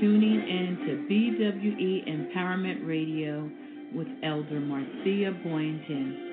[0.00, 3.50] Tuning in to BWE Empowerment Radio
[3.94, 6.26] with Elder Marcia Boynton.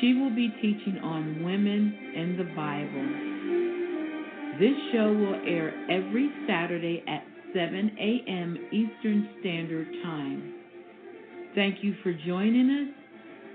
[0.00, 3.08] She will be teaching on women in the Bible.
[4.60, 8.56] This show will air every Saturday at 7 a.m.
[8.70, 10.54] Eastern Standard Time.
[11.54, 12.94] Thank you for joining us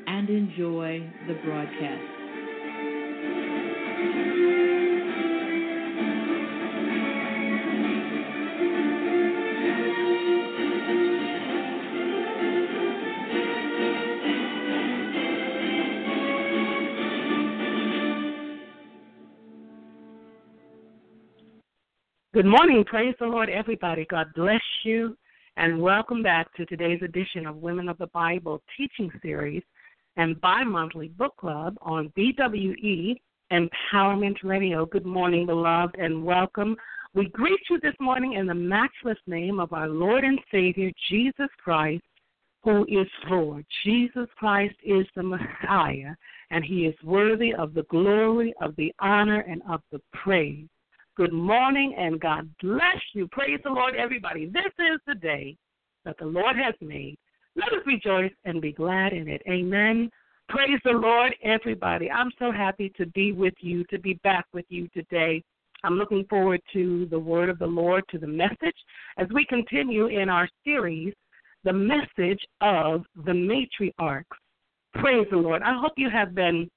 [0.07, 2.14] and enjoy the broadcast.
[22.35, 22.83] Good morning.
[22.83, 24.05] Praise the Lord, everybody.
[24.09, 25.15] God bless you,
[25.55, 29.63] and welcome back to today's edition of Women of the Bible teaching series
[30.17, 33.15] and bi monthly book club on BWE
[33.53, 34.85] Empowerment Radio.
[34.85, 36.75] Good morning, beloved, and welcome.
[37.13, 41.47] We greet you this morning in the matchless name of our Lord and Savior, Jesus
[41.63, 42.03] Christ,
[42.65, 43.65] who is Lord.
[43.85, 46.13] Jesus Christ is the Messiah,
[46.51, 50.67] and he is worthy of the glory, of the honor, and of the praise.
[51.17, 53.29] Good morning and God bless you.
[53.29, 54.47] Praise the Lord, everybody.
[54.47, 55.55] This is the day
[56.03, 57.15] that the Lord has made.
[57.55, 59.41] Let us rejoice and be glad in it.
[59.49, 60.09] Amen.
[60.49, 62.11] Praise the Lord, everybody.
[62.11, 65.41] I'm so happy to be with you, to be back with you today.
[65.85, 68.75] I'm looking forward to the word of the Lord, to the message,
[69.17, 71.13] as we continue in our series,
[71.63, 74.25] The Message of the Matriarchs.
[74.95, 75.61] Praise the Lord.
[75.61, 76.69] I hope you have been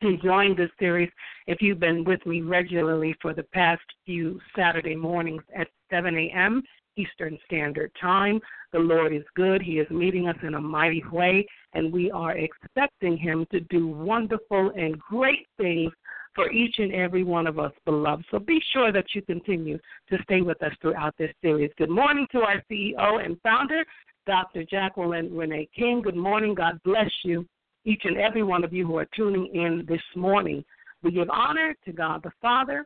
[0.00, 1.10] enjoying this series
[1.46, 6.62] if you've been with me regularly for the past few Saturday mornings at 7 a.m.
[6.96, 8.40] Eastern Standard Time.
[8.72, 9.62] The Lord is good.
[9.62, 13.86] He is meeting us in a mighty way, and we are expecting Him to do
[13.86, 15.92] wonderful and great things
[16.34, 18.24] for each and every one of us, beloved.
[18.30, 19.78] So be sure that you continue
[20.10, 21.70] to stay with us throughout this series.
[21.78, 23.84] Good morning to our CEO and founder,
[24.26, 24.64] Dr.
[24.64, 26.02] Jacqueline Renee King.
[26.02, 26.54] Good morning.
[26.54, 27.46] God bless you
[27.88, 30.62] each and every one of you who are tuning in this morning.
[31.02, 32.84] We give honor to God the Father.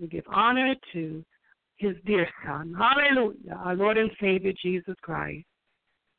[0.00, 1.24] We give honor to
[1.76, 2.74] his dear Son.
[2.76, 3.60] Hallelujah.
[3.64, 5.44] Our Lord and Savior Jesus Christ.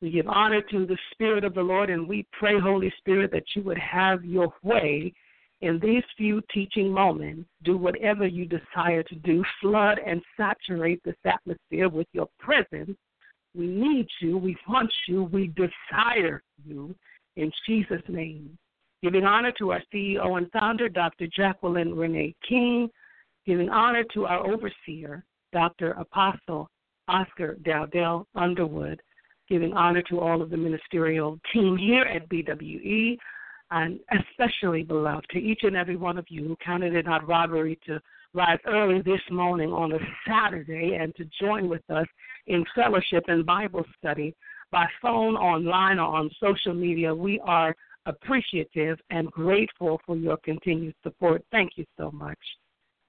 [0.00, 3.44] We give honor to the Spirit of the Lord, and we pray, Holy Spirit, that
[3.54, 5.12] you would have your way
[5.60, 7.48] in these few teaching moments.
[7.64, 9.44] Do whatever you desire to do.
[9.60, 12.96] Flood and saturate this atmosphere with your presence.
[13.54, 14.38] We need you.
[14.38, 15.24] We want you.
[15.24, 16.94] We desire you
[17.36, 18.56] in Jesus' name.
[19.02, 21.26] Giving honor to our CEO and founder, Dr.
[21.26, 22.88] Jacqueline Renee King.
[23.46, 25.92] Giving honor to our overseer, Dr.
[25.92, 26.68] Apostle
[27.08, 29.00] Oscar Dowdell Underwood.
[29.48, 33.18] Giving honor to all of the ministerial team here at BWE,
[33.72, 37.78] and especially, beloved, to each and every one of you who counted it not robbery
[37.86, 38.00] to
[38.34, 42.06] rise early this morning on a Saturday and to join with us
[42.46, 44.34] in fellowship and Bible study
[44.72, 47.14] by phone, online, or on social media.
[47.14, 51.44] We are appreciative and grateful for your continued support.
[51.52, 52.38] Thank you so much.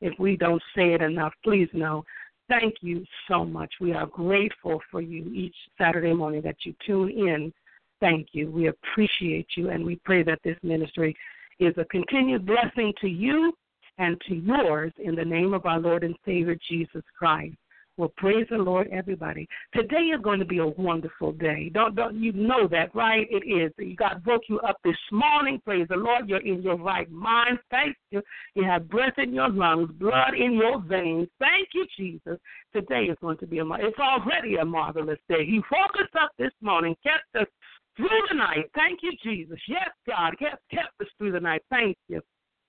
[0.01, 2.03] If we don't say it enough, please know.
[2.49, 3.73] Thank you so much.
[3.79, 7.53] We are grateful for you each Saturday morning that you tune in.
[8.01, 8.51] Thank you.
[8.51, 11.15] We appreciate you, and we pray that this ministry
[11.59, 13.53] is a continued blessing to you
[13.97, 17.55] and to yours in the name of our Lord and Savior Jesus Christ.
[17.95, 19.47] Well, praise the Lord, everybody.
[19.71, 21.69] Today is going to be a wonderful day.
[21.71, 23.27] Don't don't you know that, right?
[23.29, 23.71] It is.
[23.97, 25.61] God woke you up this morning.
[25.63, 26.27] Praise the Lord.
[26.27, 27.59] You're in your right mind.
[27.69, 28.23] Thank you.
[28.55, 31.27] You have breath in your lungs, blood in your veins.
[31.37, 32.39] Thank you, Jesus.
[32.73, 33.65] Today is going to be a.
[33.73, 35.45] It's already a marvelous day.
[35.45, 37.51] He woke us up this morning, kept us
[37.95, 38.71] through the night.
[38.73, 39.59] Thank you, Jesus.
[39.67, 41.61] Yes, God, kept kept us through the night.
[41.69, 42.21] Thank you.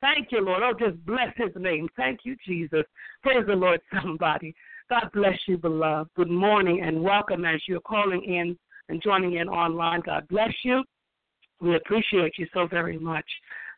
[0.03, 0.63] Thank you, Lord.
[0.63, 1.89] Oh, just bless His name.
[1.97, 2.85] Thank you, Jesus.
[3.23, 4.55] Praise the Lord, somebody.
[4.91, 6.11] God bless you, beloved.
[6.15, 8.55] Good morning and welcome as you're calling in
[8.91, 10.03] and joining in online.
[10.05, 10.85] God bless you.
[11.63, 13.25] We appreciate you so very much.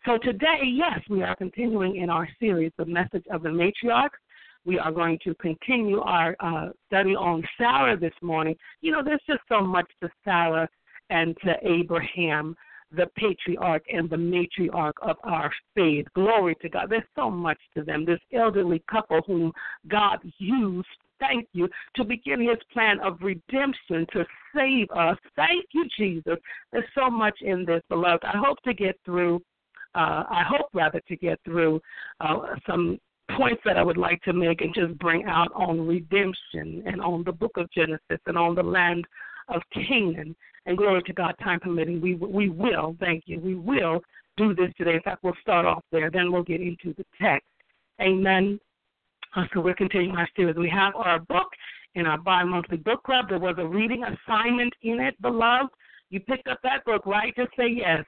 [0.05, 4.11] So today, yes, we are continuing in our series, The Message of the Matriarch.
[4.65, 8.57] We are going to continue our uh, study on Sarah this morning.
[8.81, 10.69] You know, there's just so much to Sarah
[11.11, 12.57] and to Abraham
[12.93, 16.07] the patriarch and the matriarch of our faith.
[16.15, 16.91] Glory to God.
[16.91, 18.05] There's so much to them.
[18.05, 19.53] This elderly couple whom
[19.89, 20.87] God used,
[21.19, 24.25] thank you, to begin his plan of redemption to
[24.55, 25.17] save us.
[25.35, 26.37] Thank you, Jesus.
[26.73, 28.25] There's so much in this, beloved.
[28.25, 29.43] I hope to get through,
[29.95, 31.81] uh, I hope rather to get through
[32.21, 32.99] uh, some
[33.37, 37.25] points that I would like to make and just bring out on redemption and on
[37.25, 39.05] the book of Genesis and on the land
[39.49, 40.35] of Canaan
[40.67, 44.01] and glory to God, time permitting, we we will, thank you, we will
[44.37, 44.95] do this today.
[44.95, 47.49] In fact, we'll start off there, then we'll get into the text.
[48.01, 48.61] Amen.
[49.53, 50.57] So we're continuing our series.
[50.57, 51.49] We have our book,
[51.97, 53.27] in our bi monthly book club.
[53.29, 55.73] There was a reading assignment in it, beloved.
[56.11, 57.35] You picked up that book, right?
[57.35, 58.05] Just say yes.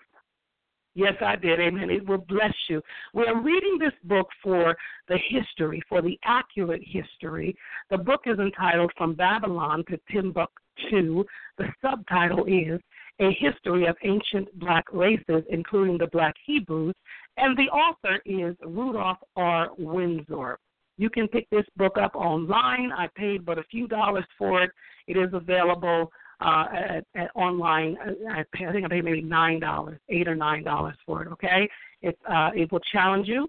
[0.98, 1.60] Yes, I did.
[1.60, 1.90] Amen.
[1.90, 2.82] It will bless you.
[3.14, 7.54] We're reading this book for the history, for the accurate history.
[7.88, 11.22] The book is entitled From Babylon to Timbuktu.
[11.56, 12.80] The subtitle is
[13.20, 16.96] A History of Ancient Black Races, including the Black Hebrews,
[17.36, 19.68] and the author is Rudolph R.
[19.78, 20.58] Windsor.
[20.96, 22.90] You can pick this book up online.
[22.90, 24.70] I paid but a few dollars for it.
[25.06, 26.10] It is available
[26.40, 27.96] uh, at, at online.
[28.30, 31.28] I, pay, I think I paid maybe nine dollars, eight or nine dollars for it.
[31.28, 31.68] Okay,
[32.02, 33.48] it uh, it will challenge you,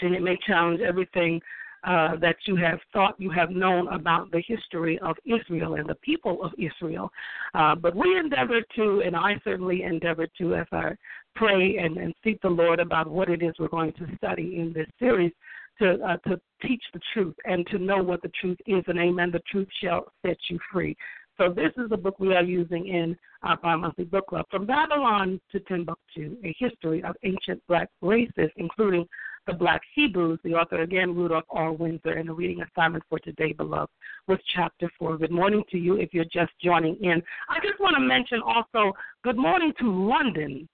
[0.00, 1.40] and it may challenge everything
[1.86, 5.94] uh, that you have thought you have known about the history of Israel and the
[5.96, 7.10] people of Israel.
[7.54, 10.92] Uh, but we endeavor to, and I certainly endeavor to, as I
[11.34, 14.72] pray and, and seek the Lord about what it is we're going to study in
[14.72, 15.32] this series,
[15.80, 19.30] to uh, to teach the truth and to know what the truth is, and Amen.
[19.32, 20.96] The truth shall set you free.
[21.36, 24.46] So this is the book we are using in our bi-monthly book club.
[24.50, 29.06] From Babylon to Timbuktu, a history of ancient black races, including
[29.46, 30.38] the black Hebrews.
[30.44, 31.72] The author, again, Rudolph R.
[31.72, 33.90] Windsor, and the reading assignment for today, beloved,
[34.28, 35.18] was chapter 4.
[35.18, 37.22] Good morning to you if you're just joining in.
[37.48, 38.92] I just want to mention also
[39.22, 40.68] good morning to London.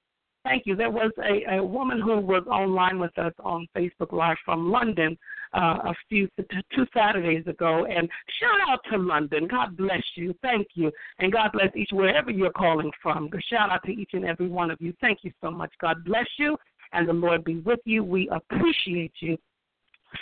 [0.44, 0.76] Thank you.
[0.76, 5.16] There was a, a woman who was online with us on Facebook Live from London
[5.52, 8.08] uh, a few two Saturdays ago, and
[8.40, 9.48] shout out to London.
[9.48, 10.34] God bless you.
[10.42, 13.30] Thank you, and God bless each wherever you're calling from.
[13.48, 14.92] Shout out to each and every one of you.
[15.00, 15.72] Thank you so much.
[15.80, 16.56] God bless you,
[16.92, 18.04] and the Lord be with you.
[18.04, 19.36] We appreciate you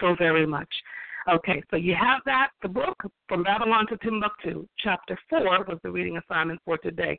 [0.01, 0.69] so very much.
[1.31, 2.97] Okay, so you have that, the book,
[3.29, 7.19] From Babylon to Timbuktu, chapter 4 was the reading assignment for today.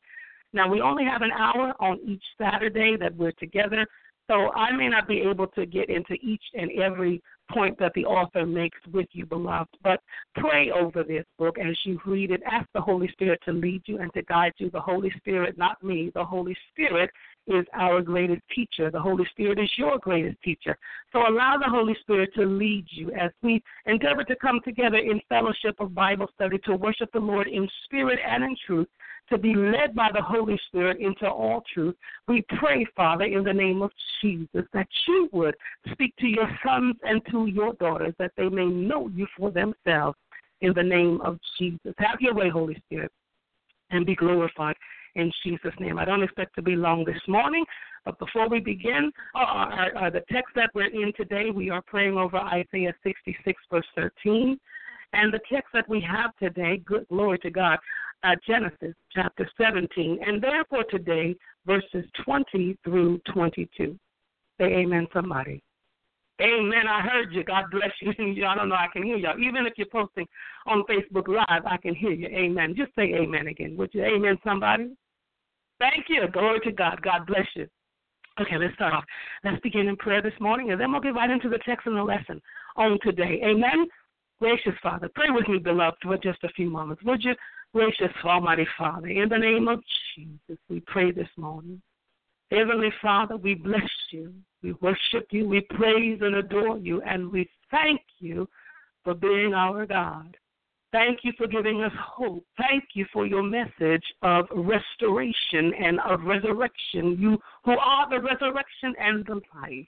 [0.51, 3.85] Now, we only have an hour on each Saturday that we're together,
[4.29, 7.21] so I may not be able to get into each and every
[7.51, 9.75] point that the author makes with you, beloved.
[9.83, 10.01] But
[10.35, 12.41] pray over this book as you read it.
[12.49, 14.69] Ask the Holy Spirit to lead you and to guide you.
[14.69, 17.09] The Holy Spirit, not me, the Holy Spirit
[17.47, 18.91] is our greatest teacher.
[18.91, 20.77] The Holy Spirit is your greatest teacher.
[21.11, 25.19] So allow the Holy Spirit to lead you as we endeavor to come together in
[25.27, 28.87] fellowship of Bible study to worship the Lord in spirit and in truth
[29.29, 31.95] to be led by the Holy Spirit into all truth.
[32.27, 33.91] We pray, Father, in the name of
[34.21, 35.55] Jesus, that you would
[35.91, 40.17] speak to your sons and to your daughters, that they may know you for themselves
[40.61, 41.93] in the name of Jesus.
[41.97, 43.11] Have your way, Holy Spirit,
[43.91, 44.75] and be glorified
[45.15, 45.97] in Jesus' name.
[45.97, 47.65] I don't expect to be long this morning,
[48.05, 51.81] but before we begin, uh, uh, uh, the text that we're in today, we are
[51.81, 54.59] praying over Isaiah 66, verse 13.
[55.13, 57.79] And the text that we have today, good glory to God,
[58.23, 61.35] uh, Genesis chapter 17, and therefore today,
[61.65, 63.97] verses 20 through 22.
[64.59, 65.63] Say amen, somebody.
[66.41, 66.87] Amen.
[66.87, 67.43] I heard you.
[67.43, 68.11] God bless you.
[68.45, 68.75] I don't know.
[68.75, 69.39] I can hear y'all.
[69.39, 70.25] Even if you're posting
[70.67, 72.27] on Facebook Live, I can hear you.
[72.27, 72.75] Amen.
[72.77, 73.75] Just say amen again.
[73.77, 74.03] Would you?
[74.03, 74.91] Amen, somebody?
[75.79, 76.27] Thank you.
[76.31, 77.01] Glory to God.
[77.01, 77.67] God bless you.
[78.39, 79.03] Okay, let's start off.
[79.43, 81.97] Let's begin in prayer this morning, and then we'll get right into the text and
[81.97, 82.41] the lesson
[82.77, 83.41] on today.
[83.43, 83.85] Amen.
[84.39, 87.03] Gracious Father, pray with me, beloved, for just a few moments.
[87.03, 87.33] Would you
[87.73, 89.83] Gracious Almighty Father, in the name of
[90.15, 91.79] Jesus, we pray this morning.
[92.49, 94.33] Heavenly Father, we bless you.
[94.63, 95.47] We worship you.
[95.47, 97.01] We praise and adore you.
[97.03, 98.49] And we thank you
[99.03, 100.35] for being our God.
[100.91, 102.43] Thank you for giving us hope.
[102.57, 107.17] Thank you for your message of restoration and of resurrection.
[107.19, 109.85] You who are the resurrection and the life.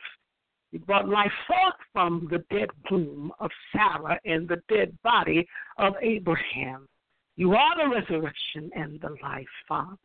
[0.71, 5.45] You brought life forth from the dead womb of Sarah and the dead body
[5.77, 6.87] of Abraham.
[7.35, 9.97] You are the resurrection and the life, Father.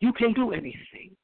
[0.00, 1.16] You can do anything.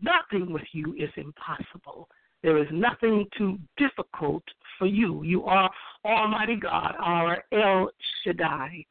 [0.00, 2.08] Nothing with you is impossible.
[2.42, 4.44] There is nothing too difficult
[4.78, 5.22] for you.
[5.24, 5.70] You are
[6.04, 7.90] Almighty God, our El
[8.22, 8.84] Shaddai.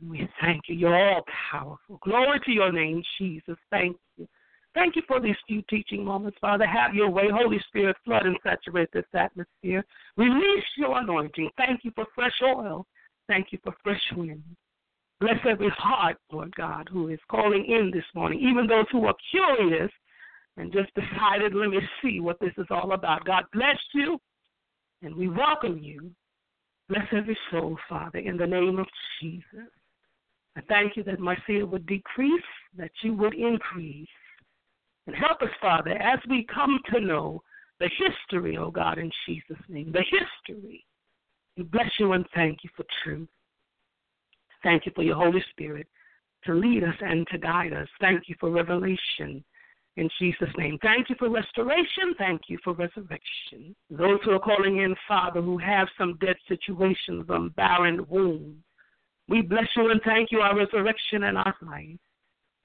[0.00, 0.76] And we thank you.
[0.76, 1.98] You're all powerful.
[2.02, 3.56] Glory to your name, Jesus.
[3.70, 4.26] Thank you.
[4.74, 6.66] Thank you for these few teaching moments, Father.
[6.66, 7.24] Have your way.
[7.30, 9.84] Holy Spirit, flood and saturate this atmosphere.
[10.16, 11.50] Release your anointing.
[11.58, 12.86] Thank you for fresh oil.
[13.28, 14.42] Thank you for fresh wind.
[15.20, 19.14] Bless every heart, Lord God, who is calling in this morning, even those who are
[19.30, 19.90] curious
[20.56, 23.24] and just decided, let me see what this is all about.
[23.24, 24.18] God bless you,
[25.02, 26.10] and we welcome you.
[26.88, 28.86] Bless every soul, Father, in the name of
[29.20, 29.70] Jesus.
[30.56, 32.42] I thank you that my fear would decrease,
[32.76, 34.08] that you would increase.
[35.06, 37.42] And help us, Father, as we come to know
[37.80, 40.84] the history, oh God, in Jesus' name, the history.
[41.56, 43.28] We bless you and thank you for truth.
[44.62, 45.86] Thank you for your Holy Spirit
[46.44, 47.88] to lead us and to guide us.
[48.00, 49.44] Thank you for revelation
[49.96, 50.78] in Jesus' name.
[50.82, 52.14] Thank you for restoration.
[52.18, 53.74] Thank you for resurrection.
[53.90, 58.62] Those who are calling in, Father, who have some dead situations, some barren wombs,
[59.28, 61.98] We bless you and thank you, our resurrection and our life.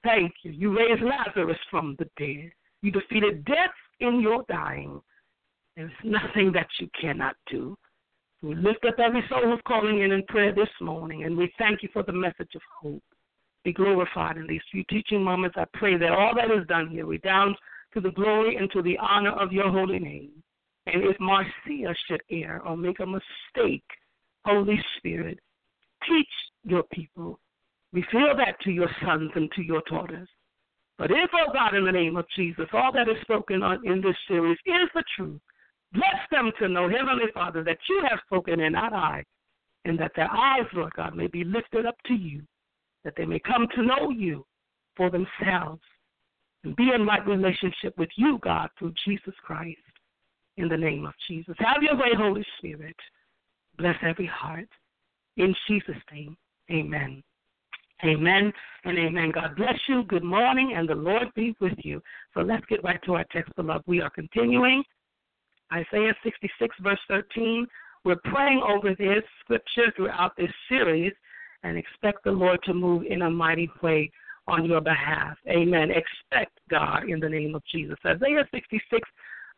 [0.04, 0.52] Thank you.
[0.52, 2.50] You raised Lazarus from the dead.
[2.82, 5.00] You defeated death in your dying.
[5.76, 7.76] There's nothing that you cannot do.
[8.42, 11.82] We lift up every soul who's calling in in prayer this morning, and we thank
[11.82, 13.02] you for the message of hope.
[13.64, 15.56] Be glorified in these few teaching moments.
[15.58, 17.58] I pray that all that is done here redounds
[17.94, 20.30] to the glory and to the honor of your holy name.
[20.86, 23.84] And if Marcia should err or make a mistake,
[24.44, 25.38] Holy Spirit,
[26.08, 26.28] teach
[26.64, 27.40] your people.
[27.92, 30.28] Reveal that to your sons and to your daughters.
[30.98, 34.00] But if, oh God, in the name of Jesus, all that is spoken on in
[34.00, 35.40] this series is the truth,
[35.92, 39.24] bless them to know, Heavenly Father, that you have spoken and not I,
[39.84, 42.42] and that their eyes, Lord God, may be lifted up to you,
[43.04, 44.44] that they may come to know you
[44.96, 45.80] for themselves
[46.64, 49.78] and be in right relationship with you, God, through Jesus Christ.
[50.56, 51.54] In the name of Jesus.
[51.60, 52.96] Have your way, Holy Spirit.
[53.78, 54.68] Bless every heart.
[55.36, 56.36] In Jesus' name,
[56.68, 57.22] amen.
[58.04, 58.52] Amen
[58.84, 59.32] and amen.
[59.34, 60.04] God bless you.
[60.04, 62.00] Good morning, and the Lord be with you.
[62.32, 63.84] So let's get right to our text, beloved.
[63.88, 64.84] We are continuing
[65.72, 67.66] Isaiah 66, verse 13.
[68.04, 71.12] We're praying over this scripture throughout this series
[71.64, 74.12] and expect the Lord to move in a mighty way
[74.46, 75.36] on your behalf.
[75.48, 75.90] Amen.
[75.90, 77.98] Expect God in the name of Jesus.
[78.06, 79.08] Isaiah 66,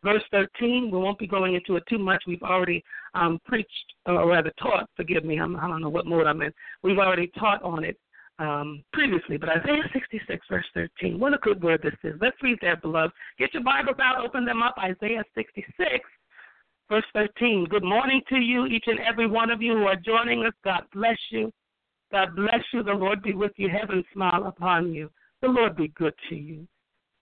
[0.03, 0.91] verse 13.
[0.91, 2.23] We won't be going into it too much.
[2.27, 2.83] We've already
[3.15, 3.69] um, preached,
[4.07, 6.53] or rather taught, forgive me, I'm, I do not know what mode I'm in.
[6.83, 7.99] We've already taught on it
[8.41, 11.21] um, previously, but Isaiah 66, verse 13.
[11.21, 12.19] What a good word this is.
[12.21, 13.13] Let's read that, beloved.
[13.39, 14.75] Get your Bibles out, open them up.
[14.79, 15.77] Isaiah 66,
[16.89, 17.67] verse 13.
[17.69, 20.55] Good morning to you, each and every one of you who are joining us.
[20.65, 21.53] God bless you.
[22.11, 22.83] God bless you.
[22.83, 23.69] The Lord be with you.
[23.69, 25.11] Heaven smile upon you.
[25.43, 26.67] The Lord be good to you.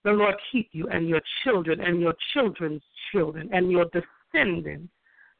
[0.05, 4.91] The Lord keep you and your children and your children's children and your descendants.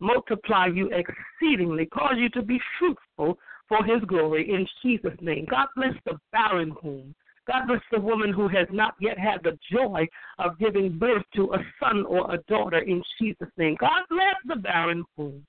[0.02, 3.38] Multiply you exceedingly, cause you to be fruitful
[3.70, 5.46] for his glory in Jesus' name.
[5.50, 7.16] God bless the barren womb.
[7.48, 10.06] God bless the woman who has not yet had the joy
[10.40, 13.78] of giving birth to a son or a daughter in Jesus' name.
[13.80, 15.46] God bless the barren womb.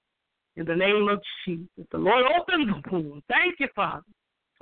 [0.57, 1.87] In the name of Jesus.
[1.91, 3.23] The Lord open the womb.
[3.29, 4.05] Thank you, Father.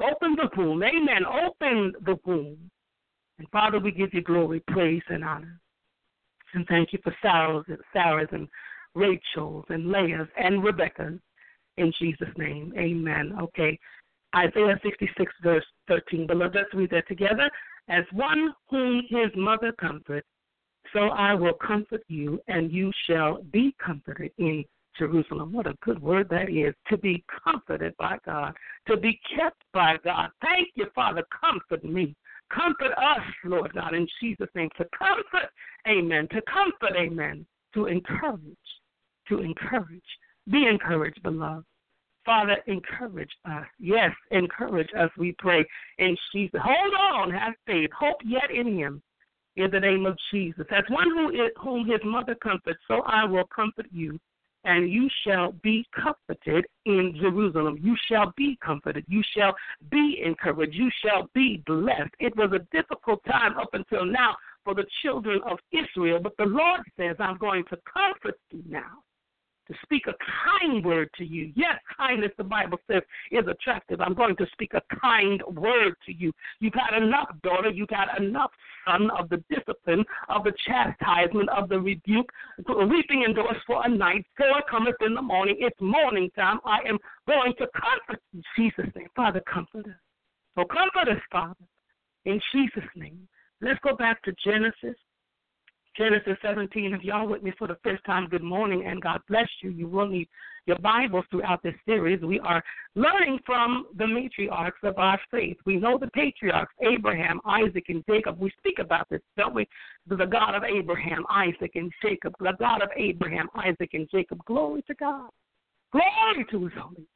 [0.00, 0.82] Open the womb.
[0.82, 1.24] Amen.
[1.26, 2.70] Open the womb.
[3.38, 5.60] And Father, we give you glory, praise, and honor.
[6.54, 8.48] And thank you for Sarah's, Sarah's and
[8.94, 11.20] Rachel's and Leah's and Rebecca's
[11.78, 12.72] in Jesus' name.
[12.76, 13.34] Amen.
[13.40, 13.78] Okay.
[14.36, 16.26] Isaiah 66, verse 13.
[16.26, 17.50] Beloved, let's read that together.
[17.88, 20.26] As one whom his mother comforts,
[20.92, 24.64] so I will comfort you, and you shall be comforted in
[24.98, 25.52] Jerusalem.
[25.52, 26.74] What a good word that is.
[26.88, 28.54] To be comforted by God,
[28.88, 30.30] to be kept by God.
[30.42, 31.22] Thank you, Father.
[31.40, 32.14] Comfort me.
[32.52, 34.70] Comfort us, Lord God, in Jesus' name.
[34.78, 35.50] To comfort,
[35.86, 36.28] amen.
[36.32, 37.46] To comfort, amen.
[37.74, 38.40] To encourage,
[39.28, 40.02] to encourage.
[40.50, 41.64] Be encouraged, beloved.
[42.24, 43.64] Father, encourage us.
[43.78, 45.64] Yes, encourage us, we pray.
[45.98, 46.60] In Jesus.
[46.62, 47.90] Hold on, have faith.
[47.98, 49.02] Hope yet in him.
[49.56, 50.66] In the name of Jesus.
[50.70, 54.18] As one who is, whom his mother comforts, so I will comfort you
[54.64, 57.78] and you shall be comforted in Jerusalem.
[57.80, 59.04] You shall be comforted.
[59.08, 59.54] You shall
[59.90, 60.74] be encouraged.
[60.74, 62.10] You shall be blessed.
[62.20, 66.44] It was a difficult time up until now for the children of Israel, but the
[66.44, 68.98] Lord says, I'm going to comfort you now
[69.68, 71.52] to speak a kind word to you.
[71.54, 74.00] Yes, kindness, the Bible says, is attractive.
[74.00, 76.32] I'm going to speak a kind word to you.
[76.60, 77.70] You've had enough, daughter.
[77.70, 78.50] You've had enough,
[78.86, 82.30] son, of the discipline, of the chastisement, of the rebuke.
[82.66, 84.24] Weeping endures for a night.
[84.38, 85.56] Joy cometh in the morning.
[85.58, 86.60] It's morning time.
[86.64, 88.42] I am going to comfort you.
[88.56, 89.08] Jesus' name.
[89.14, 89.92] Father, comfort us.
[90.56, 91.54] So comfort us, Father,
[92.24, 93.28] in Jesus' name.
[93.60, 94.96] Let's go back to Genesis
[95.98, 96.94] Genesis 17.
[96.94, 99.70] If y'all with me for the first time, good morning and God bless you.
[99.70, 100.28] You will need
[100.66, 102.22] your Bibles throughout this series.
[102.22, 102.62] We are
[102.94, 105.56] learning from the matriarchs of our faith.
[105.66, 108.38] We know the patriarchs, Abraham, Isaac, and Jacob.
[108.38, 109.66] We speak about this, don't we?
[110.06, 112.32] The God of Abraham, Isaac, and Jacob.
[112.38, 114.38] The God of Abraham, Isaac, and Jacob.
[114.46, 115.30] Glory to God.
[115.90, 117.06] Glory to his holy name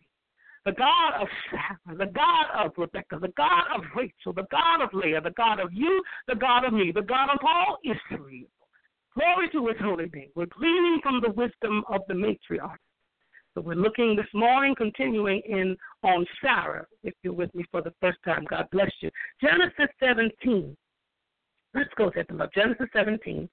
[0.65, 4.95] the God of Sarah, the God of Rebecca, the God of Rachel, the God of
[4.95, 8.47] Leah, the God of you, the God of me, the God of all Israel.
[9.19, 10.31] Glory to his holy name.
[10.35, 12.78] We're gleaning from the wisdom of the matriarch.
[13.54, 17.92] So we're looking this morning, continuing in on Sarah, if you're with me for the
[18.00, 18.47] first time.
[18.49, 19.11] God bless you.
[19.42, 20.75] Genesis 17.
[21.75, 22.52] Let's go there, beloved.
[22.54, 23.49] Genesis 17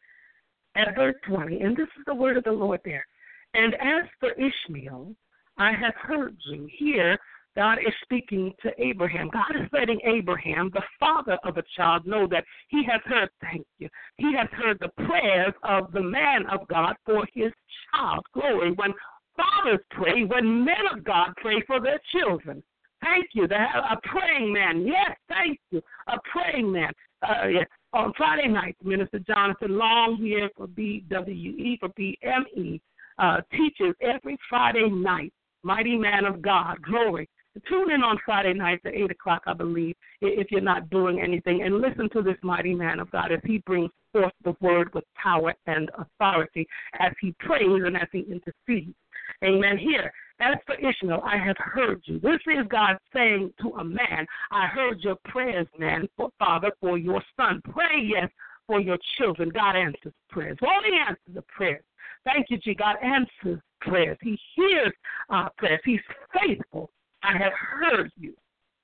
[0.75, 1.59] at verse 20.
[1.59, 3.05] And this is the word of the Lord there.
[3.53, 5.13] And as for Ishmael,
[5.57, 6.69] I have heard you.
[6.77, 7.17] Here,
[7.59, 9.29] God is speaking to Abraham.
[9.33, 13.67] God is letting Abraham, the father of a child, know that he has heard, thank
[13.79, 17.51] you, he has heard the prayers of the man of God for his
[17.91, 18.25] child.
[18.33, 18.71] Glory.
[18.71, 18.93] When
[19.35, 22.63] fathers pray, when men of God pray for their children.
[23.01, 23.43] Thank you.
[23.43, 24.87] A praying man.
[24.87, 25.81] Yes, thank you.
[26.07, 26.93] A praying man.
[27.21, 27.65] Uh, yes.
[27.91, 32.79] On Friday night, Minister Jonathan Long here for BWE, for BME,
[33.17, 35.33] uh, teaches every Friday night.
[35.61, 37.27] Mighty man of God, glory.
[37.67, 41.63] Tune in on Friday nights at 8 o'clock, I believe, if you're not doing anything,
[41.63, 45.03] and listen to this mighty man of God as he brings forth the word with
[45.15, 46.67] power and authority,
[46.99, 48.95] as he prays and as he intercedes.
[49.43, 49.77] Amen.
[49.77, 52.19] Here, as for Ishmael, I have heard you.
[52.19, 56.97] This is God saying to a man, I heard your prayers, man, for Father, for
[56.97, 57.61] your son.
[57.71, 58.29] Pray, yes,
[58.67, 59.49] for your children.
[59.49, 60.57] God answers prayers.
[60.61, 61.83] Won't he answer the prayers?
[62.25, 62.73] Thank you, G.
[62.73, 64.17] God answers prayers.
[64.21, 64.93] He hears
[65.29, 65.81] our prayers.
[65.85, 65.99] He's
[66.33, 66.91] faithful.
[67.23, 68.33] I have heard you.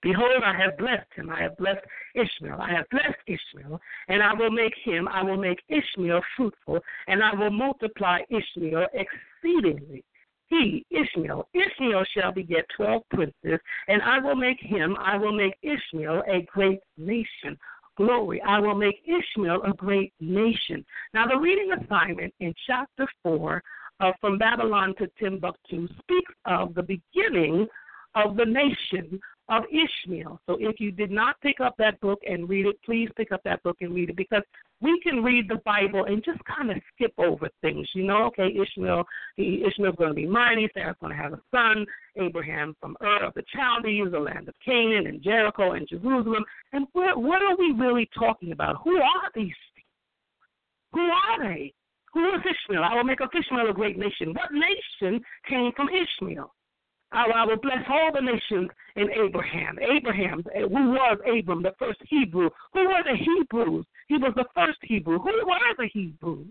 [0.01, 1.30] Behold, I have blessed him.
[1.30, 2.60] I have blessed Ishmael.
[2.62, 7.24] I have blessed Ishmael, and I will make him, I will make Ishmael fruitful, and
[7.24, 10.04] I will multiply Ishmael exceedingly
[10.48, 15.56] he, Ishmael, Ishmael shall beget twelve princes, and I will make him, I will make
[15.63, 17.58] Ishmael a great nation.
[17.98, 20.86] Glory, I will make Ishmael a great nation.
[21.13, 23.63] Now, the reading assignment in chapter 4
[24.01, 27.68] uh, from Babylon to Timbuktu speaks of the beginning
[28.15, 29.19] of the nation
[29.50, 30.39] of Ishmael.
[30.48, 33.41] So if you did not pick up that book and read it, please pick up
[33.45, 34.41] that book and read it because
[34.81, 37.88] we can read the Bible and just kind of skip over things.
[37.93, 39.03] You know, okay, Ishmael,
[39.38, 40.67] Ishmael's going to be mighty.
[40.74, 41.86] Sarah's going to have a son.
[42.17, 46.43] Abraham from Ur of the Chaldees, the land of Canaan, and Jericho and Jerusalem.
[46.74, 48.77] And what, are we really talking about?
[48.84, 49.89] Who are these people?
[50.93, 51.74] Who are they?
[52.13, 52.84] Who is Ishmael?
[52.84, 54.34] I will make of Ishmael a great nation.
[54.34, 56.55] What nation came from Ishmael?
[57.15, 59.77] I will bless all the nations in Abraham.
[59.79, 62.49] Abraham, eh, who was Abram, the first Hebrew.
[62.73, 63.86] Who were the Hebrews?
[64.08, 65.19] He was the first Hebrew.
[65.19, 66.47] Who were the Hebrews?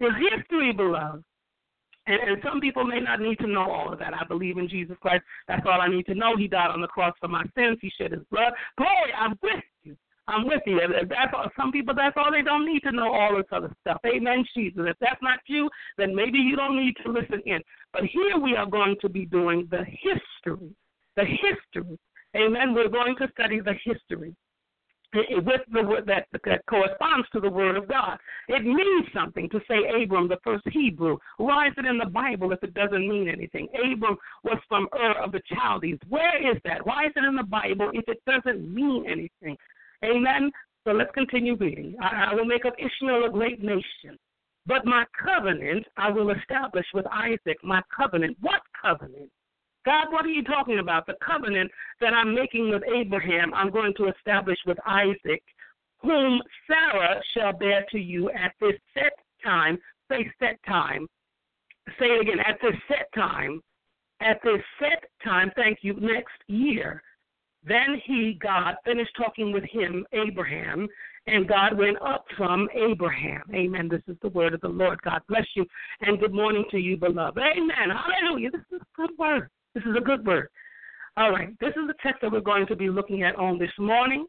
[0.00, 1.24] The history, beloved.
[2.06, 4.14] And, and some people may not need to know all of that.
[4.14, 5.24] I believe in Jesus Christ.
[5.48, 6.36] That's all I need to know.
[6.36, 7.78] He died on the cross for my sins.
[7.80, 8.52] He shed his blood.
[8.78, 9.96] Glory, I'm with you.
[10.28, 10.80] I'm with you.
[11.08, 11.94] That's all, some people.
[11.94, 14.00] That's all they don't need to know all this other stuff.
[14.04, 14.82] Amen, Jesus.
[14.86, 17.60] If that's not you, then maybe you don't need to listen in.
[17.92, 20.74] But here we are going to be doing the history,
[21.16, 21.98] the history.
[22.36, 22.74] Amen.
[22.74, 24.34] We're going to study the history
[25.14, 28.18] with the word that, that corresponds to the word of God.
[28.48, 31.16] It means something to say Abram, the first Hebrew.
[31.38, 33.68] Why is it in the Bible if it doesn't mean anything?
[33.74, 35.98] Abram was from Ur of the Chaldees.
[36.08, 36.84] Where is that?
[36.84, 39.56] Why is it in the Bible if it doesn't mean anything?
[40.04, 40.50] Amen.
[40.84, 41.96] So let's continue reading.
[42.00, 44.18] I, I will make of Ishmael a great nation.
[44.66, 47.58] But my covenant I will establish with Isaac.
[47.62, 48.36] My covenant.
[48.40, 49.30] What covenant?
[49.84, 51.06] God, what are you talking about?
[51.06, 55.42] The covenant that I'm making with Abraham, I'm going to establish with Isaac,
[56.02, 59.12] whom Sarah shall bear to you at this set
[59.44, 59.78] time.
[60.10, 61.06] Say set time.
[62.00, 62.40] Say it again.
[62.40, 63.60] At this set time.
[64.20, 67.02] At this set time, thank you, next year.
[67.66, 70.86] Then he, God, finished talking with him, Abraham,
[71.26, 73.42] and God went up from Abraham.
[73.52, 73.88] Amen.
[73.88, 75.02] This is the word of the Lord.
[75.02, 75.66] God bless you,
[76.02, 77.38] and good morning to you, beloved.
[77.38, 77.90] Amen.
[77.90, 78.52] Hallelujah.
[78.52, 79.50] This is a good word.
[79.74, 80.48] This is a good word.
[81.16, 81.58] All right.
[81.60, 84.26] This is the text that we're going to be looking at on this morning.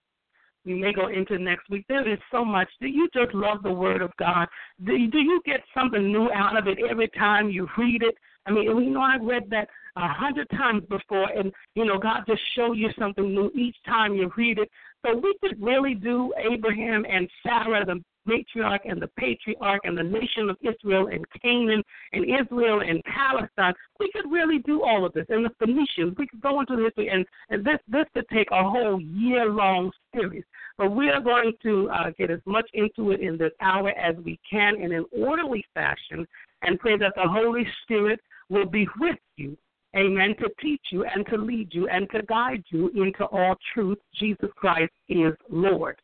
[0.65, 1.85] We may go into next week.
[1.87, 2.67] There is so much.
[2.81, 4.47] Do you just love the Word of God?
[4.85, 8.15] Do you, do you get something new out of it every time you read it?
[8.45, 12.23] I mean, you know, I've read that a hundred times before, and you know, God
[12.27, 14.69] just show you something new each time you read it.
[15.05, 20.03] So we could really do Abraham and Sarah, the matriarch and the patriarch, and the
[20.03, 21.81] nation of Israel and Canaan
[22.13, 23.73] and Israel and Palestine.
[23.99, 25.25] We could really do all of this.
[25.29, 28.49] And the Phoenicians, we could go into the history, and, and this this could take
[28.51, 30.43] a whole year long series.
[30.77, 34.15] But we are going to uh, get as much into it in this hour as
[34.23, 36.27] we can in an orderly fashion,
[36.61, 39.57] and pray that the Holy Spirit will be with you
[39.95, 43.97] amen, to teach you and to lead you and to guide you into all truth.
[44.19, 45.99] Jesus Christ is Lord.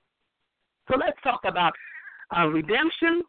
[0.89, 1.73] So let's talk about
[2.35, 3.23] uh, redemption.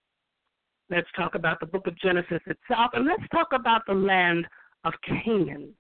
[0.91, 2.91] Let's talk about the book of Genesis itself.
[2.93, 4.47] And let's talk about the land
[4.85, 5.73] of Canaan.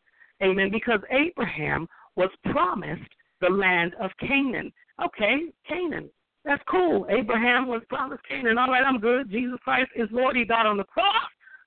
[0.43, 0.71] Amen.
[0.71, 3.03] Because Abraham was promised
[3.41, 4.73] the land of Canaan.
[5.05, 6.09] Okay, Canaan.
[6.45, 7.07] That's cool.
[7.11, 8.59] Abraham was promised Canaan.
[8.59, 9.31] All right, I'm good.
[9.31, 10.37] Jesus Christ is Lord.
[10.37, 11.07] He died on the cross.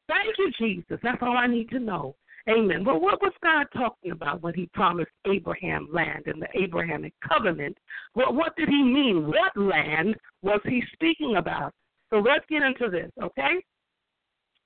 [0.07, 0.99] Thank you, Jesus.
[1.03, 2.15] That's all I need to know.
[2.49, 2.85] Amen.
[2.85, 7.77] Well, what was God talking about when he promised Abraham land in the Abrahamic covenant?
[8.15, 9.27] Well, what did he mean?
[9.27, 11.73] What land was he speaking about?
[12.09, 13.61] So let's get into this, okay?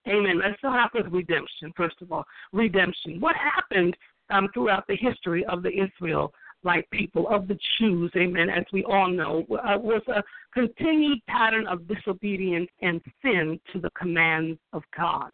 [0.08, 0.40] Amen.
[0.40, 2.24] Let's start with redemption, first of all.
[2.54, 3.20] Redemption.
[3.20, 3.98] What happened
[4.30, 6.32] um, throughout the history of the Israel
[6.64, 10.22] like people, of the Jews, amen, as we all know, uh, was a
[10.54, 15.32] continued pattern of disobedience and sin to the commands of God,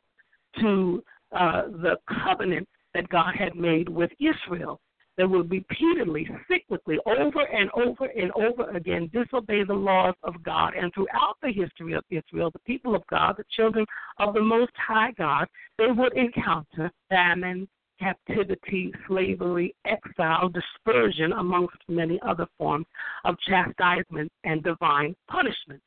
[0.62, 4.80] to uh, the covenant that God had made with Israel.
[5.18, 10.74] that would repeatedly, cyclically, over and over and over again disobey the laws of God.
[10.76, 13.86] And throughout the history of Israel, the people of God, the children
[14.20, 15.48] of the Most High God,
[15.80, 17.68] they would encounter famine,
[18.00, 22.86] captivity, slavery, exile, dispersion, amongst many other forms
[23.26, 25.82] of chastisement and divine punishment.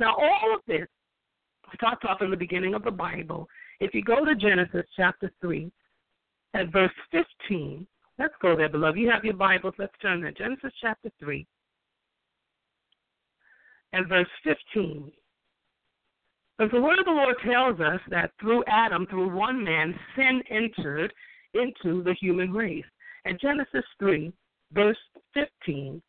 [0.00, 0.88] Now, all of this
[1.74, 3.48] starts off in the beginning of the Bible.
[3.80, 5.70] If you go to Genesis chapter 3,
[6.54, 7.86] at verse 15,
[8.18, 8.98] let's go there, beloved.
[8.98, 9.74] You have your Bibles.
[9.78, 10.32] Let's turn there.
[10.32, 11.46] Genesis chapter 3,
[13.92, 15.10] and verse 15.
[16.58, 20.42] Because the word of the Lord tells us that through Adam, through one man, sin
[20.50, 21.12] entered
[21.54, 22.84] into the human race.
[23.24, 24.32] And Genesis 3,
[24.72, 24.98] verse
[25.34, 26.02] 15,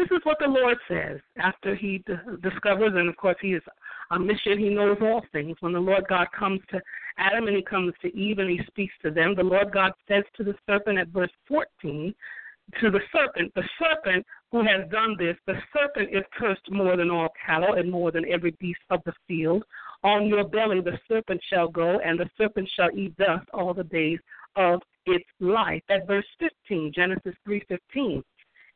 [0.00, 3.62] this is what the Lord says after he d- discovers, and of course, he is
[4.10, 5.56] omniscient, he knows all things.
[5.60, 6.80] When the Lord God comes to
[7.18, 10.24] Adam and he comes to Eve and he speaks to them, the Lord God says
[10.38, 12.14] to the serpent at verse 14,
[12.80, 17.10] to the serpent, the serpent who has done this, the serpent is cursed more than
[17.10, 19.64] all cattle and more than every beast of the field.
[20.02, 23.84] On your belly the serpent shall go, and the serpent shall eat dust all the
[23.84, 24.18] days
[24.56, 25.82] of its life.
[25.90, 28.22] At verse 15, Genesis 3:15.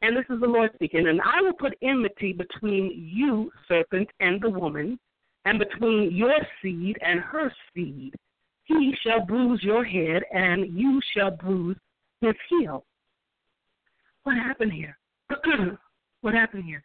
[0.05, 1.09] And this is the Lord speaking.
[1.09, 4.99] And I will put enmity between you, serpent, and the woman,
[5.47, 8.13] and between your seed and her seed.
[8.65, 11.79] He shall bruise your head, and you shall bruise
[12.21, 12.85] his heel.
[14.25, 14.99] What happened here?
[16.21, 16.83] what happened here?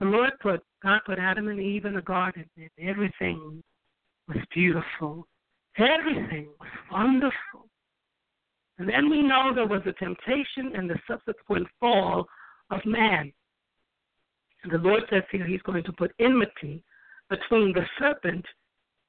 [0.00, 3.62] The Lord put God put Adam and Eve in the garden, and everything
[4.28, 5.26] was beautiful.
[5.78, 7.66] Everything was wonderful.
[8.78, 12.26] And then we know there was a temptation and the subsequent fall
[12.72, 13.32] of man.
[14.62, 16.82] And the Lord says here he's going to put enmity
[17.28, 18.44] between the serpent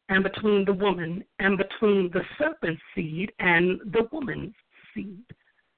[0.09, 4.53] and between the woman and between the serpent's seed and the woman's
[4.93, 5.23] seed.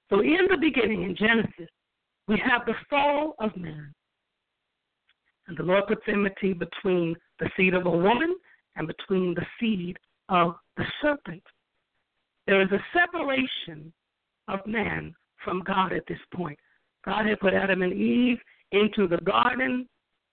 [0.10, 1.70] So in the beginning, in Genesis,
[2.28, 3.94] we have the fall of man.
[5.48, 8.36] And the Lord puts enmity between the seed of a woman
[8.76, 9.98] and between the seed
[10.30, 11.44] of the serpent.
[12.48, 13.94] There is a separation
[14.48, 16.58] of man from God at this point.
[17.06, 18.38] God had put Adam and Eve
[18.72, 19.88] into the garden.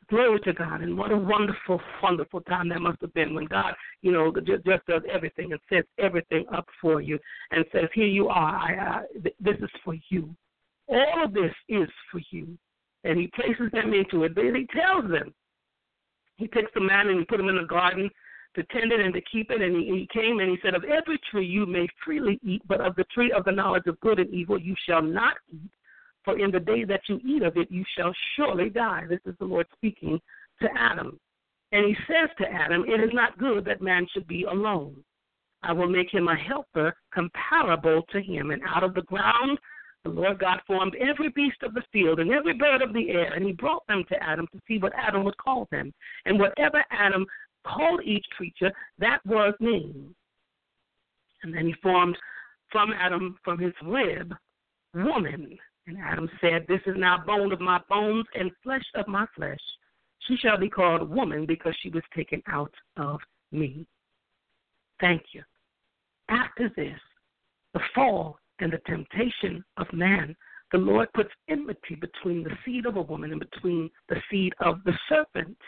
[0.09, 0.83] Glory to God.
[0.83, 4.65] And what a wonderful, wonderful time that must have been when God, you know, just,
[4.65, 7.19] just does everything and sets everything up for you
[7.51, 8.57] and says, Here you are.
[8.57, 10.35] I, uh, I, this is for you.
[10.89, 12.59] All of this is for you.
[13.05, 14.35] And He places them into it.
[14.35, 15.33] But He tells them,
[16.37, 18.11] He takes the man and He put him in the garden
[18.55, 19.63] to tend it and to keep it.
[19.63, 22.81] And he, he came and he said, Of every tree you may freely eat, but
[22.81, 25.71] of the tree of the knowledge of good and evil you shall not eat.
[26.25, 29.05] For in the day that you eat of it, you shall surely die.
[29.09, 30.21] This is the Lord speaking
[30.61, 31.19] to Adam.
[31.73, 34.97] And he says to Adam, It is not good that man should be alone.
[35.63, 38.51] I will make him a helper comparable to him.
[38.51, 39.59] And out of the ground
[40.05, 43.33] the Lord God formed every beast of the field and every bird of the air,
[43.33, 45.93] and he brought them to Adam to see what Adam would call them.
[46.25, 47.25] And whatever Adam
[47.65, 50.15] called each creature, that was named.
[51.43, 52.17] And then he formed
[52.71, 54.35] from Adam, from his rib,
[54.95, 55.57] woman.
[55.87, 59.59] And Adam said, This is now bone of my bones and flesh of my flesh.
[60.29, 63.87] She shall be called woman because she was taken out of me.
[65.01, 65.43] Thank you.
[66.29, 66.99] After this,
[67.75, 70.37] the fall and the temptation of man,
[70.71, 74.83] the Lord puts enmity between the seed of a woman and between the seed of
[74.85, 75.59] the serpent.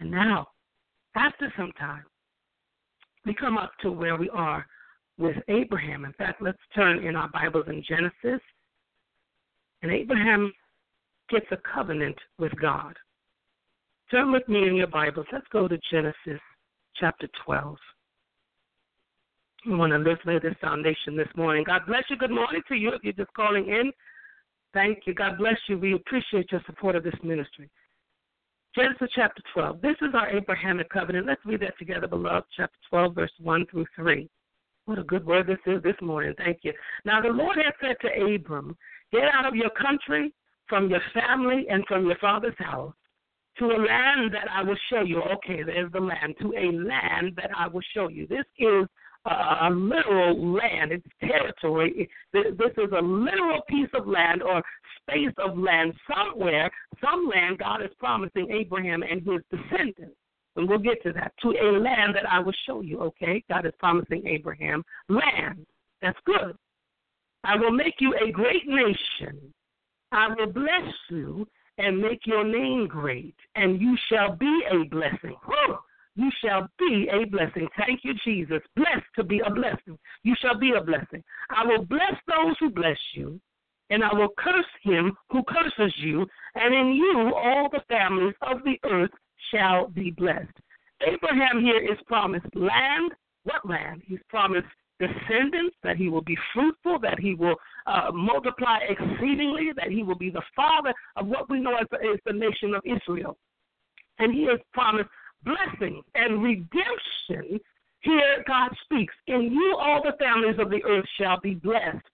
[0.00, 0.46] And now,
[1.14, 2.04] after some time,
[3.26, 4.66] we come up to where we are
[5.18, 6.04] with Abraham.
[6.04, 8.40] In fact, let's turn in our Bibles in Genesis.
[9.82, 10.52] And Abraham
[11.30, 12.94] gets a covenant with God.
[14.10, 15.26] Turn with me in your Bibles.
[15.32, 16.40] Let's go to Genesis
[16.98, 17.76] chapter 12.
[19.66, 21.64] We want to lay this foundation this morning.
[21.66, 22.16] God bless you.
[22.16, 23.90] Good morning to you if you're just calling in.
[24.72, 25.14] Thank you.
[25.14, 25.76] God bless you.
[25.78, 27.68] We appreciate your support of this ministry.
[28.76, 29.80] Genesis chapter 12.
[29.80, 31.26] This is our Abrahamic covenant.
[31.26, 32.46] Let's read that together, beloved.
[32.56, 34.28] Chapter 12, verse 1 through 3.
[34.84, 36.34] What a good word this is this morning.
[36.38, 36.72] Thank you.
[37.04, 38.76] Now, the Lord had said to Abram,
[39.12, 40.32] Get out of your country,
[40.68, 42.94] from your family, and from your father's house
[43.58, 45.22] to a land that I will show you.
[45.22, 46.34] Okay, there's the land.
[46.40, 48.26] To a land that I will show you.
[48.26, 48.86] This is
[49.24, 52.08] a literal land, it's territory.
[52.32, 52.44] This
[52.76, 54.62] is a literal piece of land or
[55.02, 60.16] space of land somewhere, some land God is promising Abraham and his descendants.
[60.56, 61.32] And we'll get to that.
[61.42, 63.42] To a land that I will show you, okay?
[63.48, 65.66] God is promising Abraham land.
[66.02, 66.56] That's good.
[67.46, 69.54] I will make you a great nation.
[70.10, 71.46] I will bless you
[71.78, 75.36] and make your name great, and you shall be a blessing.
[76.16, 77.68] You shall be a blessing.
[77.76, 78.62] Thank you, Jesus.
[78.74, 79.96] Blessed to be a blessing.
[80.24, 81.22] You shall be a blessing.
[81.50, 83.38] I will bless those who bless you,
[83.90, 88.64] and I will curse him who curses you, and in you all the families of
[88.64, 89.12] the earth
[89.52, 90.58] shall be blessed.
[91.06, 93.12] Abraham here is promised land.
[93.44, 94.02] What land?
[94.04, 94.66] He's promised
[94.98, 97.56] descendants, that he will be fruitful, that he will
[97.86, 101.98] uh, multiply exceedingly, that he will be the father of what we know as the,
[101.98, 103.36] as the nation of Israel.
[104.18, 105.10] And he has promised
[105.44, 107.60] blessing and redemption.
[108.00, 112.04] Here God speaks, In you all the families of the earth shall be blessed.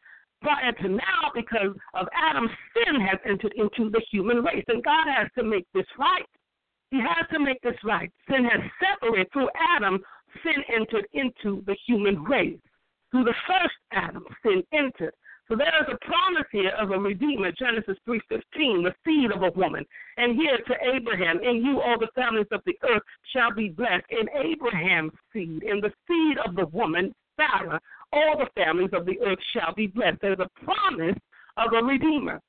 [0.40, 5.06] Prior to now, because of Adam's sin has entered into the human race, and God
[5.06, 6.26] has to make this right.
[6.90, 8.10] He has to make this right.
[8.28, 10.00] Sin has separated through Adam.
[10.42, 12.58] Sin entered into the human race.
[13.12, 15.14] Through the first Adam, sin entered.
[15.46, 19.50] So there is a promise here of a redeemer, Genesis 3:15, the seed of a
[19.50, 19.84] woman.
[20.16, 23.02] And here to Abraham, in you all the families of the earth
[23.34, 24.06] shall be blessed.
[24.08, 27.78] In Abraham's seed, in the seed of the woman, Sarah,
[28.12, 30.20] all the families of the earth shall be blessed.
[30.22, 31.18] There's a promise
[31.58, 32.40] of a redeemer.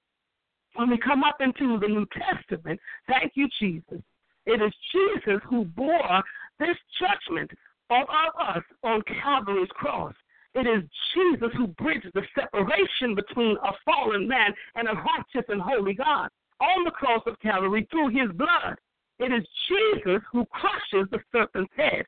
[0.75, 4.01] When we come up into the New Testament, thank you, Jesus.
[4.45, 6.23] It is Jesus who bore
[6.57, 7.51] this judgment
[7.89, 10.15] of us on Calvary's cross.
[10.55, 10.83] It is
[11.15, 16.29] Jesus who bridges the separation between a fallen man and a righteous and holy God
[16.61, 18.77] on the cross of Calvary through his blood.
[19.19, 22.05] It is Jesus who crushes the serpent's head.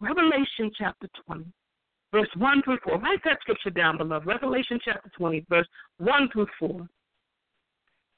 [0.00, 1.44] Revelation chapter 20,
[2.12, 2.98] verse 1 through 4.
[2.98, 4.20] Write that scripture down below.
[4.24, 5.66] Revelation chapter 20, verse
[5.98, 6.86] 1 through 4.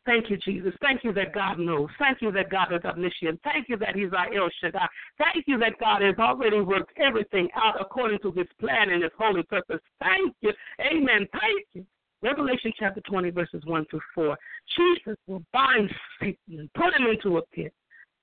[0.09, 0.73] Thank you, Jesus.
[0.81, 1.91] Thank you that God knows.
[1.99, 3.39] Thank you that God is omniscient.
[3.45, 4.87] Thank you that He's our El Shaddai.
[5.19, 9.13] Thank you that God has already worked everything out according to His plan and His
[9.19, 9.81] holy purpose.
[10.01, 10.53] Thank you.
[10.81, 11.29] Amen.
[11.31, 11.85] Thank you.
[12.23, 14.39] Revelation chapter 20, verses 1 through 4.
[14.79, 17.75] Jesus will bind Satan put him into a pit,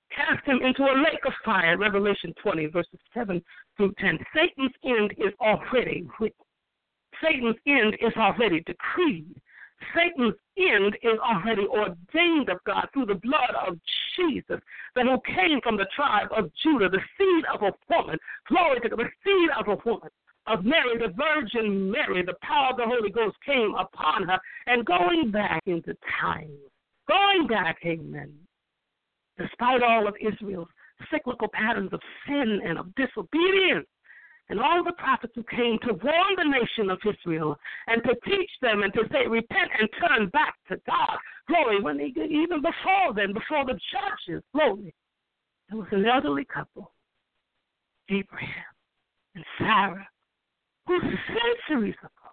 [0.10, 1.78] cast him into a lake of fire.
[1.78, 3.40] Revelation 20, verses 7
[3.78, 4.18] through 10.
[4.34, 6.36] Satan's end is already written.
[7.24, 9.40] Satan's end is already decreed.
[9.94, 13.78] Satan's end is already ordained of God through the blood of
[14.16, 14.60] Jesus,
[14.96, 18.90] that who came from the tribe of Judah, the seed of a woman, glory to
[18.90, 20.10] God, the seed of a woman,
[20.48, 24.86] of Mary, the Virgin Mary, the power of the Holy Ghost came upon her, and
[24.86, 26.52] going back into time,
[27.08, 28.32] going back, amen,
[29.38, 30.70] despite all of Israel's
[31.12, 33.88] cyclical patterns of sin and of disobedience,
[34.50, 38.50] and all the prophets who came to warn the nation of Israel and to teach
[38.62, 41.18] them and to say, repent and turn back to God.
[41.48, 44.94] Glory, when they, did, even before then, before the judges, glory,
[45.70, 46.92] there was an elderly couple,
[48.10, 48.76] Abraham
[49.34, 50.08] and Sarah,
[50.88, 52.30] who centuries ago,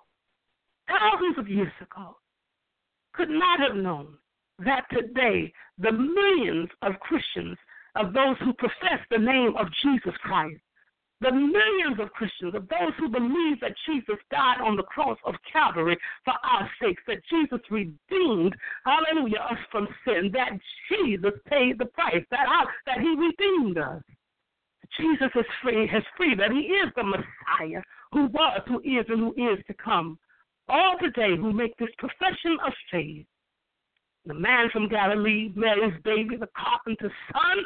[0.88, 2.16] thousands of years ago,
[3.14, 4.18] could not have known
[4.59, 7.57] that today the millions of Christians,
[7.94, 10.61] of those who profess the name of Jesus Christ,
[11.22, 15.35] the millions of Christians, of those who believe that Jesus died on the cross of
[15.50, 18.54] Calvary for our sakes, that Jesus redeemed,
[18.85, 20.50] hallelujah, us from sin, that
[20.90, 22.46] Jesus paid the price, that,
[22.87, 24.02] that he redeemed us.
[24.98, 27.82] Jesus is free, has free, that he is the Messiah
[28.12, 30.18] who was, who is, and who is to come.
[30.68, 33.26] All today who make this profession of faith.
[34.26, 37.64] The man from Galilee, Mary's baby, the carpenter's son,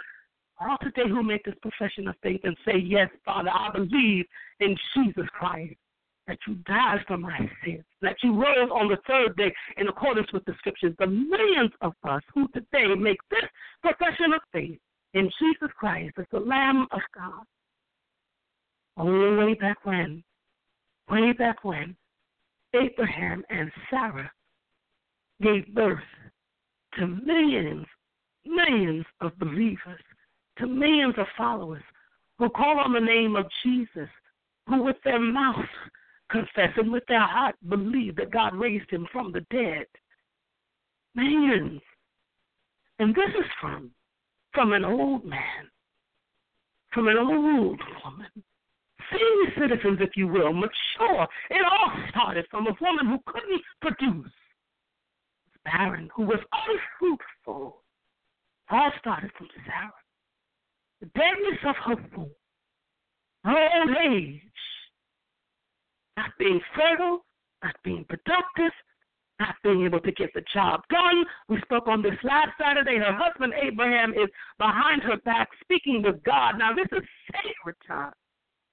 [0.60, 4.24] all today who make this profession of faith and say, Yes, Father, I believe
[4.60, 5.74] in Jesus Christ,
[6.26, 10.32] that you died for my sins, that you rose on the third day in accordance
[10.32, 10.94] with the scriptures.
[10.98, 13.44] The millions of us who today make this
[13.82, 14.78] profession of faith
[15.14, 17.44] in Jesus Christ as the Lamb of God.
[18.96, 20.24] Only way back when,
[21.10, 21.96] way back when,
[22.74, 24.30] Abraham and Sarah
[25.42, 25.98] gave birth
[26.98, 27.86] to millions,
[28.44, 30.00] millions of believers
[30.58, 31.82] to millions of followers
[32.38, 34.08] who call on the name of Jesus,
[34.68, 35.64] who with their mouth
[36.30, 39.86] confess and with their heart believe that God raised him from the dead.
[41.14, 41.80] Millions.
[42.98, 43.90] And this is from
[44.52, 45.68] from an old man,
[46.92, 48.26] from an old woman.
[49.12, 51.28] Senior citizens, if you will, mature.
[51.50, 54.32] It all started from a woman who couldn't produce,
[55.64, 57.82] barren, who was unfruitful.
[58.70, 59.92] All started from Sarah
[61.00, 62.30] the deadness of her womb,
[63.44, 64.40] her old age,
[66.16, 67.24] not being fertile,
[67.62, 68.72] not being productive,
[69.38, 71.24] not being able to get the job done.
[71.48, 72.98] We spoke on this last Saturday.
[72.98, 76.58] Her husband Abraham is behind her back speaking with God.
[76.58, 78.12] Now, this is sacred time.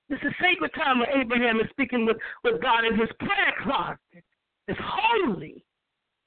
[0.09, 4.23] This is sacred time where Abraham is speaking with, with God in his prayer closet.
[4.67, 5.65] It's holy.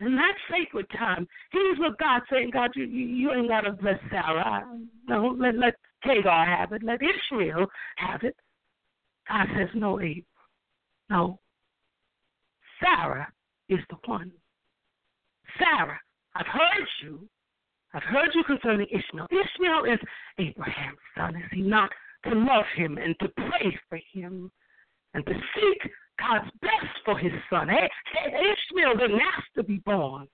[0.00, 3.72] And that sacred time, he's with God saying, God, you, you, you ain't got to
[3.72, 4.64] bless Sarah.
[5.08, 6.82] No, let, let, Hagar have it.
[6.82, 8.36] Let Ishmael have it.
[9.28, 10.24] God says, No, Abe.
[11.10, 11.38] No.
[12.80, 13.28] Sarah
[13.68, 14.30] is the one.
[15.58, 15.98] Sarah,
[16.34, 17.28] I've heard you.
[17.94, 19.26] I've heard you concerning Ishmael.
[19.30, 20.00] Ishmael is
[20.38, 21.90] Abraham's son, is he not?
[22.24, 24.50] To love him and to pray for him
[25.14, 27.70] and to seek God's best for his son.
[27.70, 27.88] Eh?
[28.12, 30.26] Hey, Ishmael didn't ask to be born.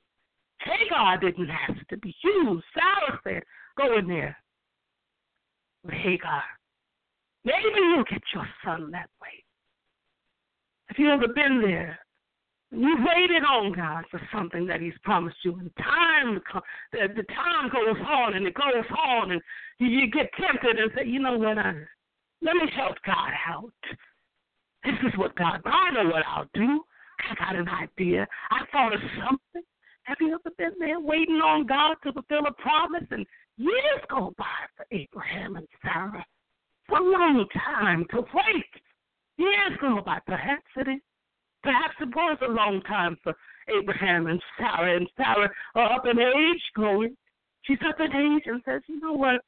[0.61, 2.65] Hagar didn't ask to be used.
[2.75, 3.43] Sarah said,
[3.77, 4.37] Go in there
[5.91, 6.43] Hagar.
[7.45, 9.45] Maybe you'll get your son that way.
[10.87, 11.99] Have you ever been there?
[12.71, 16.41] You waited on God for something that He's promised you, and time
[16.93, 19.43] the, the time goes on and it goes on, and
[19.79, 21.75] you, you get tempted and say, you know what, I,
[22.41, 23.73] let me help God out.
[24.85, 25.61] This is what God.
[25.65, 26.83] I know what I'll do.
[27.31, 28.27] I got an idea.
[28.51, 29.63] I thought of something.
[30.05, 33.25] Have you ever been there waiting on God to fulfill a promise and
[33.57, 34.45] years go by
[34.77, 36.25] for Abraham and Sarah?
[36.89, 38.83] It's a long time to wait.
[39.39, 40.19] Years go by.
[40.27, 41.01] Perhaps it is.
[41.63, 43.35] Perhaps it was a long time for
[43.69, 47.17] Abraham and Sarah, and Sarah are up in age going.
[47.63, 49.41] She's up in age and says, You know what?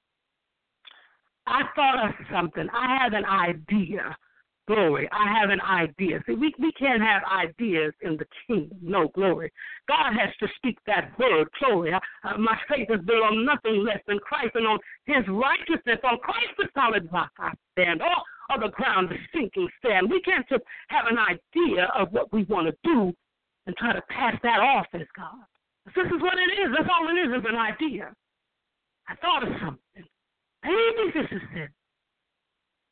[1.46, 2.68] I thought of something.
[2.72, 4.16] I have an idea.
[4.66, 5.08] Glory.
[5.12, 6.22] I have an idea.
[6.26, 8.78] See, we, we can't have ideas in the kingdom.
[8.80, 9.52] No, glory.
[9.88, 11.48] God has to speak that word.
[11.60, 11.92] Glory.
[11.92, 16.00] Uh, my faith is built on nothing less than Christ and on his righteousness.
[16.02, 18.00] On Christ the solid rock I stand.
[18.00, 20.10] All other ground is sinking sand.
[20.10, 23.12] We can't just have an idea of what we want to do
[23.66, 25.44] and try to pass that off as God.
[25.94, 26.72] This is what it is.
[26.76, 28.12] That's all it is, is an idea.
[29.08, 30.08] I thought of something.
[30.64, 31.70] Maybe this is it.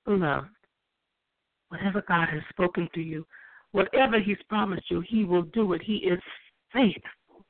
[0.05, 0.49] Beloved,
[1.73, 3.27] Whatever God has spoken to you,
[3.71, 5.81] whatever He's promised you, He will do it.
[5.83, 6.21] He is
[6.71, 7.47] faithful.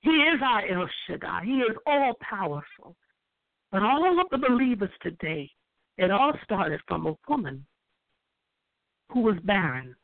[0.00, 1.42] He is our El Shaddai.
[1.44, 2.96] He is all powerful.
[3.70, 5.48] But all of the believers today,
[5.98, 7.64] it all started from a woman
[9.10, 9.94] who was barren,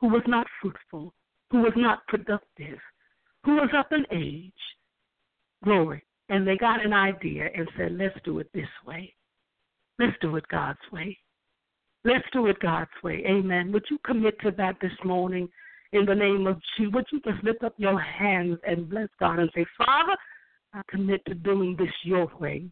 [0.00, 1.12] who was not fruitful,
[1.50, 2.78] who was not productive,
[3.44, 4.52] who was up in age.
[5.62, 6.02] Glory.
[6.30, 9.14] And they got an idea and said, let's do it this way.
[9.98, 11.18] Let's do it God's way.
[12.04, 13.24] Let's do it God's way.
[13.26, 13.72] Amen.
[13.72, 15.48] Would you commit to that this morning
[15.92, 16.92] in the name of Jesus?
[16.92, 20.16] Would you just lift up your hands and bless God and say, Father,
[20.74, 22.66] I commit to doing this your way.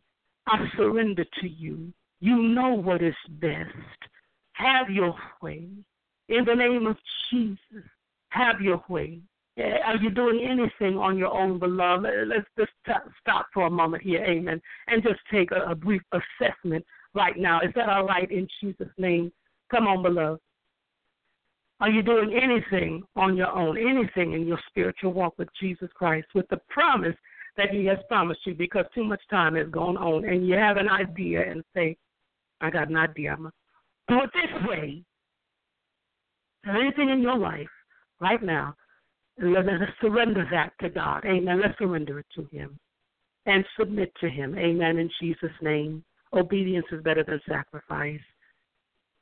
[0.47, 1.93] I surrender to you.
[2.21, 3.71] You know what is best.
[4.55, 5.67] Have your way.
[6.29, 6.97] In the name of
[7.31, 7.85] Jesus,
[8.31, 9.21] have your way.
[9.59, 12.11] Are you doing anything on your own, beloved?
[12.27, 12.73] Let's just
[13.21, 17.61] stop for a moment here, amen, and just take a, brief assessment right now.
[17.61, 19.33] Is that all right in Jesus' name?
[19.71, 20.41] Come on, beloved.
[21.81, 26.29] Are you doing anything on your own, anything in your spiritual walk with Jesus Christ
[26.35, 27.17] with the promise
[27.57, 28.55] that He has promised you?
[28.55, 31.97] Because too much time has gone on and you have an idea and say,
[32.61, 33.33] I got an idea.
[33.33, 33.53] I'm going
[34.09, 35.03] to do it this way.
[36.65, 37.67] Is anything in your life
[38.21, 38.77] right now?
[39.43, 39.69] Let's
[40.01, 41.25] surrender that to God.
[41.25, 41.61] Amen.
[41.61, 42.79] Let's surrender it to Him
[43.47, 44.57] and submit to Him.
[44.57, 44.99] Amen.
[44.99, 46.05] In Jesus' name.
[46.35, 48.21] Obedience is better than sacrifice.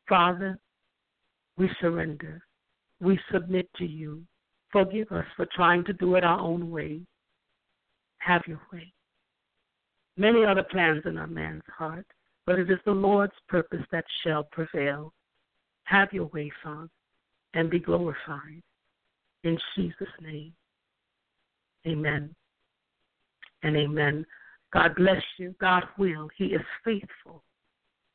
[0.09, 0.59] Father,
[1.57, 2.43] we surrender.
[3.01, 4.23] We submit to you.
[4.73, 7.01] Forgive us for trying to do it our own way.
[8.19, 8.93] Have your way.
[10.17, 12.07] Many are the plans in a man's heart,
[12.47, 15.13] but it is the Lord's purpose that shall prevail.
[15.85, 16.91] Have your way, Father,
[17.55, 18.63] and be glorified.
[19.43, 20.53] In Jesus' name,
[21.87, 22.35] amen
[23.63, 24.27] and amen.
[24.73, 25.55] God bless you.
[25.61, 26.29] God will.
[26.37, 27.43] He is faithful,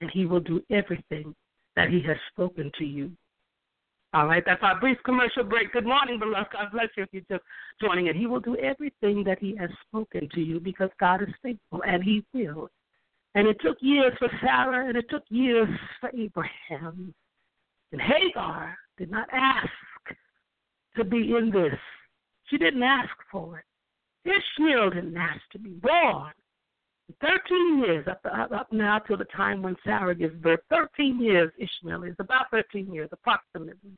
[0.01, 1.35] and He will do everything
[1.75, 3.11] that He has spoken to you.
[4.13, 5.73] All right, that's our brief commercial break.
[5.73, 6.53] Good morning, beloved.
[6.53, 7.43] God bless you if you're just
[7.81, 8.15] joining it.
[8.15, 12.01] He will do everything that He has spoken to you because God is faithful, and
[12.01, 12.69] He will.
[13.33, 15.67] And it took years for Sarah, and it took years
[15.99, 17.13] for Abraham.
[17.91, 19.67] And Hagar did not ask
[20.95, 21.77] to be in this.
[22.45, 23.65] She didn't ask for it.
[24.29, 26.31] Ishmael didn't ask to be born.
[27.21, 30.59] 13 years, up, up, up now till the time when Sarah gives birth.
[30.69, 33.91] 13 years Ishmael is, about 13 years approximately.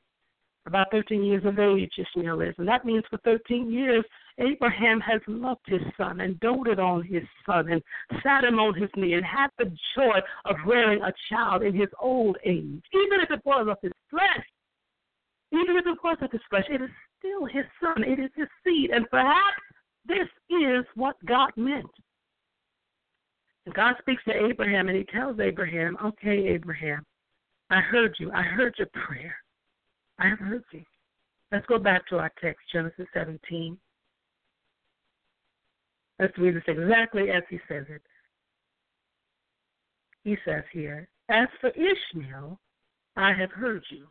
[0.66, 2.54] About 13 years of age Ishmael is.
[2.58, 4.04] And that means for 13 years,
[4.38, 7.82] Abraham has loved his son and doted on his son and
[8.22, 11.88] sat him on his knee and had the joy of rearing a child in his
[12.02, 12.84] old age.
[12.94, 14.46] Even if it was of his flesh,
[15.54, 18.04] even if it was of his flesh, it is still his son.
[18.04, 18.90] It is his seed.
[18.90, 19.62] And perhaps
[20.06, 21.90] this is what God meant
[23.74, 27.04] God speaks to Abraham and he tells Abraham, Okay, Abraham,
[27.70, 28.32] I heard you.
[28.32, 29.36] I heard your prayer.
[30.20, 30.84] I have heard you.
[31.52, 33.78] Let's go back to our text, Genesis 17.
[36.20, 38.02] Let's read this exactly as he says it.
[40.24, 42.60] he says here, As for Ishmael,
[43.16, 44.08] I have heard you.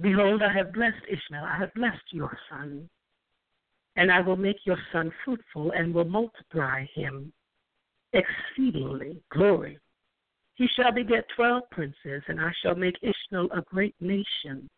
[0.00, 2.88] Behold, I have blessed Ishmael, I have blessed your son,
[3.96, 7.32] and I will make your son fruitful and will multiply him
[8.12, 9.20] exceedingly.
[9.32, 9.78] Glory.
[10.54, 14.68] He shall beget twelve princes, and I shall make Ishmael a great nation.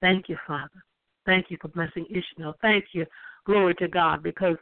[0.00, 0.82] Thank you, Father.
[1.24, 2.54] Thank you for blessing Ishmael.
[2.62, 3.06] Thank you,
[3.44, 4.56] glory to God, because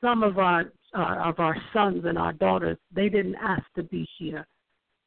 [0.00, 4.08] some of our uh, of our sons and our daughters they didn't ask to be
[4.18, 4.46] here.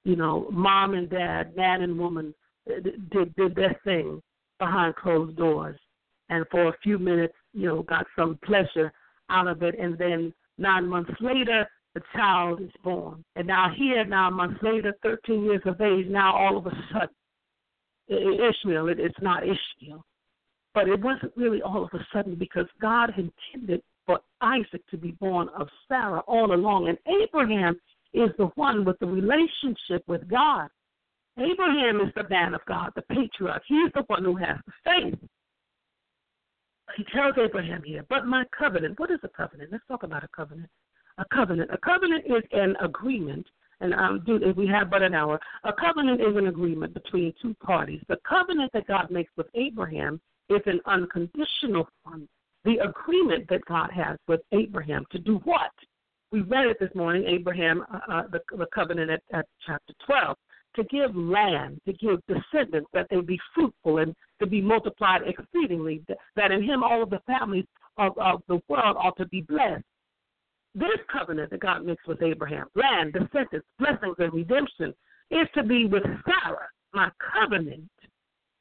[0.04, 2.34] You know, mom and dad, man and woman
[2.70, 2.80] uh,
[3.12, 4.22] did did their thing
[4.60, 5.80] behind closed doors,
[6.30, 8.94] and for a few minutes, you know, got some pleasure
[9.30, 13.24] out of it, and then nine months later, the child is born.
[13.36, 17.10] And now here, nine months later, 13 years of age, now all of a sudden,
[18.10, 20.04] Ishmael, it, it's not Ishmael.
[20.74, 25.12] But it wasn't really all of a sudden because God intended for Isaac to be
[25.20, 26.88] born of Sarah all along.
[26.88, 27.80] And Abraham
[28.14, 30.70] is the one with the relationship with God.
[31.38, 33.64] Abraham is the man of God, the patriarch.
[33.68, 35.20] He's the one who has the faith.
[36.98, 39.72] He tells Abraham here, but my covenant, what is a covenant?
[39.72, 40.70] Let's talk about a covenant.
[41.18, 41.72] A covenant.
[41.74, 43.46] A covenant is an agreement,
[43.80, 45.40] and um, do if we have but an hour.
[45.64, 48.02] A covenant is an agreement between two parties.
[48.08, 52.28] The covenant that God makes with Abraham is an unconditional one.
[52.64, 55.72] The agreement that God has with Abraham to do what?
[56.32, 60.38] We read it this morning, Abraham, uh, uh, the, the covenant at, at chapter 12
[60.76, 66.02] to give land, to give descendants, that they be fruitful and to be multiplied exceedingly,
[66.36, 67.66] that in him all of the families
[67.98, 69.84] of, of the world ought to be blessed.
[70.74, 74.94] This covenant that God makes with Abraham, land, descendants, blessings, and redemption,
[75.30, 77.90] is to be with Sarah, my covenant.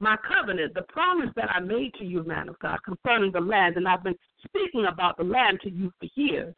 [0.00, 3.76] My covenant, the promise that I made to you, man of God, concerning the land,
[3.76, 6.54] and I've been speaking about the land to you for years.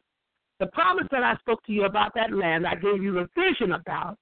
[0.59, 3.73] The promise that I spoke to you about that land, I gave you a vision
[3.73, 4.17] about.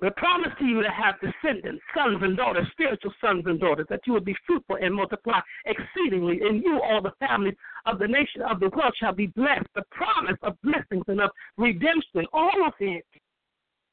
[0.00, 4.00] We promise to you to have descendants, sons and daughters, spiritual sons and daughters, that
[4.06, 6.40] you will be fruitful and multiply exceedingly.
[6.42, 9.66] and you, all the families of the nation of the world shall be blessed.
[9.74, 13.04] The promise of blessings and of redemption, all of it,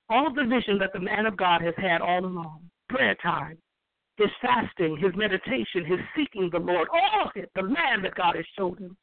[0.09, 2.69] all of the vision that the man of God has had all along.
[2.87, 3.57] Prayer time,
[4.17, 8.35] his fasting, his meditation, his seeking the Lord, all of it, the land that God
[8.35, 8.95] has showed him.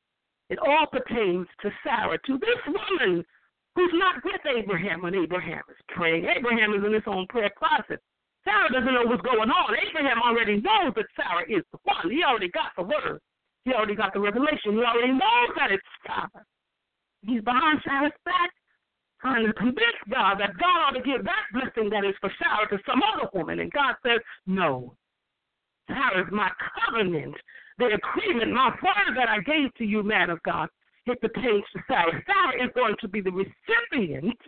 [0.51, 3.25] It all pertains to Sarah, to this woman
[3.75, 6.27] who's not with Abraham when Abraham is praying.
[6.27, 8.01] Abraham is in his own prayer closet.
[8.45, 9.77] Sarah doesn't know what's going on.
[9.89, 12.11] Abraham already knows that Sarah is the one.
[12.11, 13.21] He already got the word.
[13.65, 14.75] He already got the revelation.
[14.75, 16.45] He already knows that it's Sarah.
[17.23, 18.51] He's behind Sarah's back,
[19.21, 22.67] trying to convince God that God ought to give that blessing that is for Sarah
[22.69, 23.61] to some other woman.
[23.61, 24.97] And God says, No.
[25.87, 27.35] Sarah is my covenant,
[27.79, 30.69] the agreement, my word that I gave to you, man of God
[31.07, 32.23] it pertains to Sarah.
[32.27, 34.39] Sarah is going to be the recipient.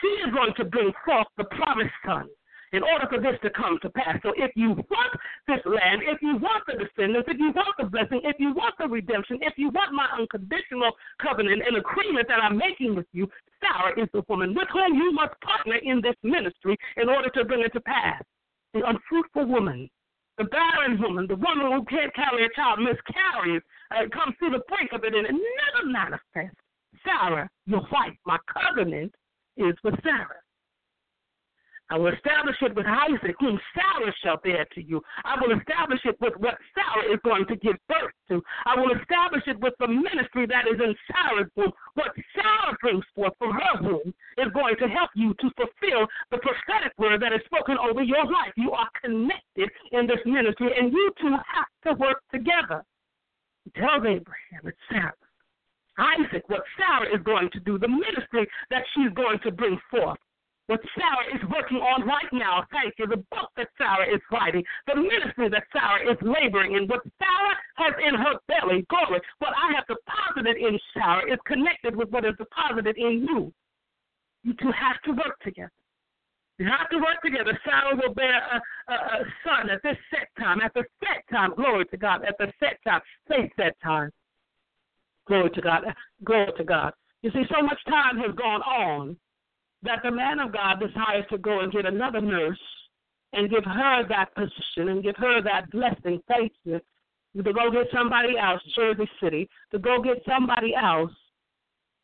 [0.00, 2.28] She is going to bring forth the promised son
[2.72, 4.18] in order for this to come to pass.
[4.22, 5.12] So if you want
[5.46, 8.74] this land, if you want the descendants, if you want the blessing, if you want
[8.78, 10.92] the redemption, if you want my unconditional
[11.22, 13.28] covenant and agreement that I'm making with you,
[13.60, 17.44] Sarah is the woman with whom you must partner in this ministry in order to
[17.44, 18.22] bring it to pass.
[18.74, 19.88] The unfruitful woman
[20.38, 24.62] the barren woman, the woman who can't carry a child, miscarries, uh, comes to the
[24.68, 26.60] brink of it, and it never manifests.
[27.04, 29.14] Sarah, your wife, my covenant
[29.56, 30.40] is with Sarah.
[31.88, 35.00] I will establish it with Isaac, whom Sarah shall bear to you.
[35.24, 38.42] I will establish it with what Sarah is going to give birth to.
[38.66, 41.70] I will establish it with the ministry that is in Sarah's womb.
[41.94, 46.38] What Sarah brings forth from her womb is going to help you to fulfill the
[46.38, 48.52] prophetic word that is spoken over your life.
[48.56, 52.82] You are connected in this ministry, and you two have to work together.
[53.76, 55.14] Tell Abraham, it's Sarah.
[55.98, 60.18] Isaac, what Sarah is going to do, the ministry that she's going to bring forth
[60.66, 62.64] what Sarah is working on right now.
[62.72, 63.06] Thank you.
[63.06, 67.56] The book that Sarah is writing, the ministry that Sarah is laboring in, what Sarah
[67.76, 72.24] has in her belly, glory, what I have deposited in Sarah is connected with what
[72.24, 73.52] is deposited in you.
[74.42, 75.72] You two have to work together.
[76.58, 77.58] You have to work together.
[77.64, 81.54] Sarah will bear a, a, a son at this set time, at the set time.
[81.54, 82.24] Glory to God.
[82.24, 83.02] At the set time.
[83.28, 84.10] Say set time.
[85.26, 85.84] Glory to God.
[86.24, 86.92] Glory to God.
[87.22, 89.16] You see, so much time has gone on
[89.82, 92.58] that the man of God desires to go and get another nurse
[93.32, 96.20] and give her that position and give her that blessing.
[96.28, 96.80] Thank you.
[97.36, 101.12] To go get somebody else, Jersey City, to go get somebody else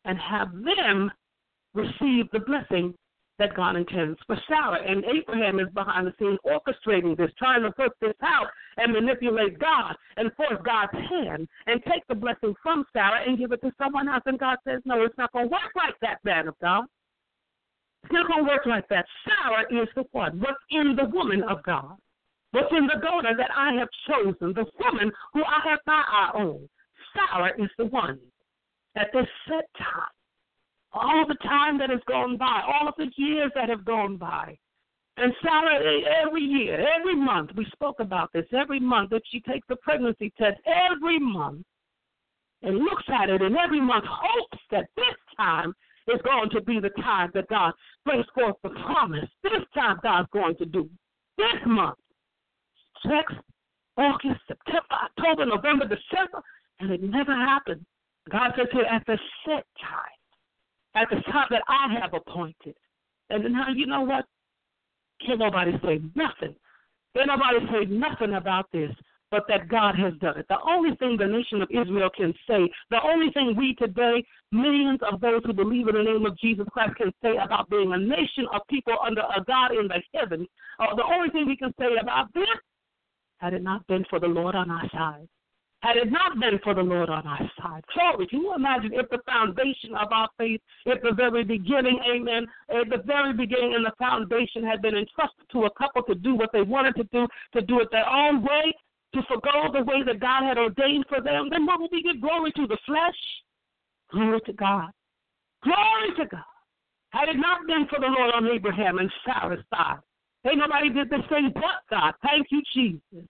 [0.05, 1.11] and have them
[1.73, 2.93] receive the blessing
[3.39, 4.79] that God intends for Sarah.
[4.85, 8.47] And Abraham is behind the scenes orchestrating this, trying to put this out
[8.77, 13.51] and manipulate God and force God's hand and take the blessing from Sarah and give
[13.51, 14.23] it to someone else.
[14.27, 16.85] And God says, No, it's not going to work like that, man of God.
[18.09, 19.05] Going to work like that.
[19.25, 20.35] Sarah is the what?
[20.35, 21.95] What's in the woman of God?
[22.51, 24.53] What's in the daughter that I have chosen?
[24.53, 26.69] The woman who I have by our own.
[27.13, 28.19] Sarah is the one
[28.95, 30.11] at this set time.
[30.91, 34.55] All the time that has gone by, all of the years that have gone by.
[35.17, 35.79] And Sarah,
[36.23, 40.31] every year, every month, we spoke about this, every month that she takes the pregnancy
[40.37, 41.65] test, every month,
[42.61, 45.73] and looks at it, and every month hopes that this time
[46.07, 47.73] is going to be the time that God
[48.05, 49.29] brings forth the promise.
[49.43, 50.89] This time God's going to do.
[51.37, 51.97] This month.
[53.03, 53.33] Six,
[53.97, 56.41] August, September, October, November, December,
[56.79, 57.85] and it never happened.
[58.31, 60.19] God says here, at the set time,
[60.95, 62.75] at the time that I have appointed.
[63.29, 64.25] And now, you know what?
[65.25, 66.55] Can't nobody say nothing.
[67.15, 68.91] Can't nobody say nothing about this
[69.33, 70.45] but that God has done it.
[70.47, 74.99] The only thing the nation of Israel can say, the only thing we today, millions
[75.11, 77.97] of those who believe in the name of Jesus Christ, can say about being a
[77.97, 80.47] nation of people under a God in the heavens,
[80.79, 82.45] uh, the only thing we can say about this,
[83.37, 85.27] had it not been for the Lord on our side,
[85.81, 87.83] had it not been for the Lord on our side.
[87.93, 88.27] Glory.
[88.27, 92.87] Can you imagine if the foundation of our faith, at the very beginning, amen, at
[92.89, 96.51] the very beginning and the foundation had been entrusted to a couple to do what
[96.53, 98.73] they wanted to do, to do it their own way,
[99.13, 102.21] to forego the way that God had ordained for them, then what will we give
[102.21, 103.19] glory to the flesh?
[104.11, 104.89] Glory to God.
[105.63, 106.43] Glory to God.
[107.09, 109.99] Had it not been for the Lord on Abraham and Sarah's side,
[110.45, 112.13] ain't nobody did this thing but God.
[112.23, 113.29] Thank you, Jesus.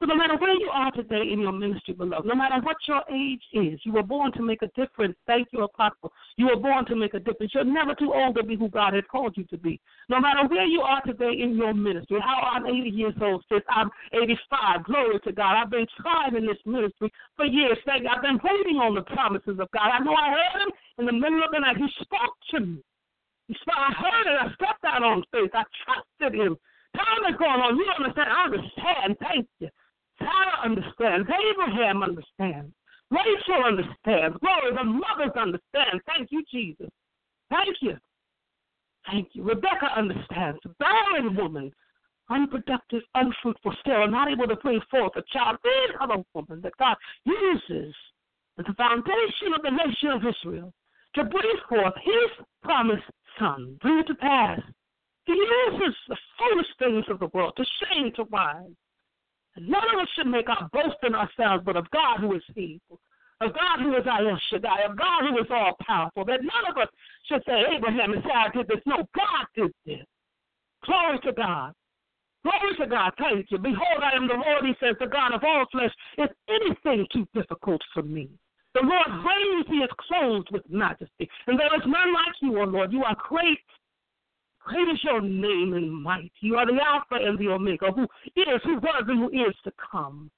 [0.00, 3.02] So no matter where you are today in your ministry, beloved, no matter what your
[3.10, 5.16] age is, you were born to make a difference.
[5.26, 6.12] Thank you, Apostle.
[6.36, 7.52] You were born to make a difference.
[7.54, 9.80] You're never too old to be who God has called you to be.
[10.08, 13.62] No matter where you are today in your ministry, how I'm 80 years old, sis,
[13.68, 14.84] I'm 85.
[14.84, 15.56] Glory to God.
[15.62, 17.78] I've been trying in this ministry for years.
[17.86, 19.88] Thank I've been waiting on the promises of God.
[19.88, 21.76] I know I heard him in the middle of the night.
[21.76, 22.82] He spoke to me.
[23.48, 24.38] He spoke, I heard it.
[24.40, 25.50] I stepped out on faith.
[25.54, 26.56] I trusted him.
[26.96, 27.76] Time is going on.
[27.76, 28.28] You understand?
[28.30, 29.16] I understand.
[29.20, 29.68] Thank you.
[30.18, 31.28] Sarah understands.
[31.28, 32.72] Abraham understands.
[33.10, 34.36] Rachel understands.
[34.40, 36.00] Glory, the mothers understand.
[36.06, 36.90] Thank you, Jesus.
[37.50, 37.96] Thank you.
[39.10, 39.42] Thank you.
[39.42, 40.58] Rebecca understands.
[40.78, 41.70] Barren woman,
[42.30, 45.58] unproductive, unfruitful, still not able to bring forth a child.
[45.62, 47.94] These are the woman that God uses
[48.58, 50.72] as the foundation of the nation of Israel
[51.14, 53.04] to bring forth his promised
[53.38, 54.60] son, bring it to pass.
[55.26, 58.70] He uses the foolish things of the world to shame to wise.
[59.58, 63.00] None of us should make our boast in ourselves, but of God who is able,
[63.40, 66.24] of God who is El Shaddai, of God who is all powerful.
[66.24, 66.88] That none of us
[67.28, 68.82] should say Abraham and Sarah did this.
[68.86, 70.04] No, God did this.
[70.84, 71.72] Glory to God.
[72.42, 73.12] Glory to God.
[73.18, 73.58] Thank you.
[73.58, 75.92] Behold, I am the Lord, he says, the God of all flesh.
[76.18, 78.28] Is anything too difficult for me?
[78.74, 81.30] The Lord reigns, he is clothed with majesty.
[81.46, 82.92] And there is none like you, O Lord.
[82.92, 83.60] You are great
[84.64, 86.32] Great is your name and might.
[86.40, 88.04] You are the Alpha and the Omega, who
[88.34, 90.30] is, who was, and who is to come.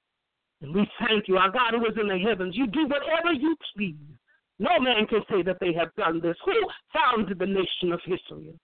[0.63, 2.57] And we thank you, our God who is in the heavens.
[2.57, 3.95] You do whatever you please.
[4.59, 6.37] No man can say that they have done this.
[6.45, 6.55] Who
[6.93, 8.55] founded the nation of Israel?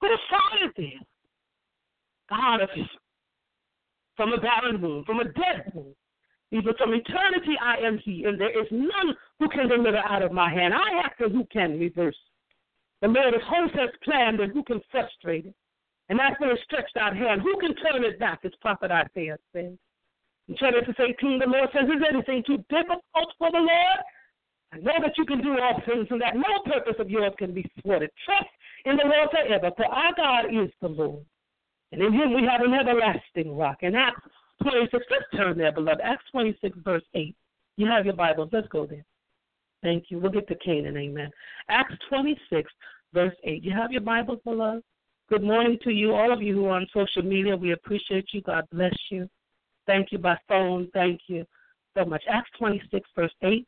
[0.00, 1.02] Who started this?
[2.28, 2.88] God of Israel.
[4.16, 5.94] From a barren womb, from a dead womb.
[6.50, 10.32] Even from eternity I am He, and there is none who can deliver out of
[10.32, 10.74] my hand.
[10.74, 12.16] I ask who can reverse
[13.00, 15.54] the Lord of hosts has planned, and who can frustrate it?
[16.08, 17.42] And when it stretched out hand.
[17.42, 19.76] Who can turn it back, as Prophet Isaiah says?
[20.48, 24.00] In Genesis 18, the Lord says, Is anything too difficult for the Lord?
[24.72, 27.52] I know that you can do all things, and that no purpose of yours can
[27.52, 28.10] be thwarted.
[28.24, 28.48] Trust
[28.86, 31.24] in the Lord forever, for our God is the Lord.
[31.92, 33.78] And in him we have an everlasting rock.
[33.82, 34.20] In Acts
[34.62, 36.00] 26, let's turn there, beloved.
[36.02, 37.34] Acts 26, verse 8.
[37.76, 38.50] You have your Bibles.
[38.52, 39.04] Let's go there.
[39.82, 40.18] Thank you.
[40.18, 40.96] We'll get to Canaan.
[40.96, 41.30] Amen.
[41.68, 42.70] Acts 26,
[43.14, 43.62] verse 8.
[43.62, 44.82] You have your Bibles, beloved?
[45.28, 47.54] Good morning to you, all of you who are on social media.
[47.56, 48.40] We appreciate you.
[48.40, 49.28] God bless you.
[49.86, 50.88] Thank you by phone.
[50.94, 51.44] Thank you
[51.96, 52.22] so much.
[52.28, 53.66] Acts 26, verse 8.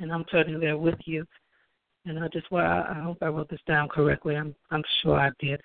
[0.00, 1.24] And I'm turning there with you.
[2.04, 4.34] And I just well, I, hope I wrote this down correctly.
[4.34, 5.60] I'm I'm sure I did.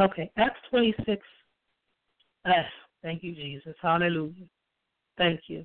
[0.00, 1.22] Okay, Acts 26.
[2.44, 2.52] Ah,
[3.02, 3.76] thank you, Jesus.
[3.80, 4.46] Hallelujah.
[5.16, 5.64] Thank you.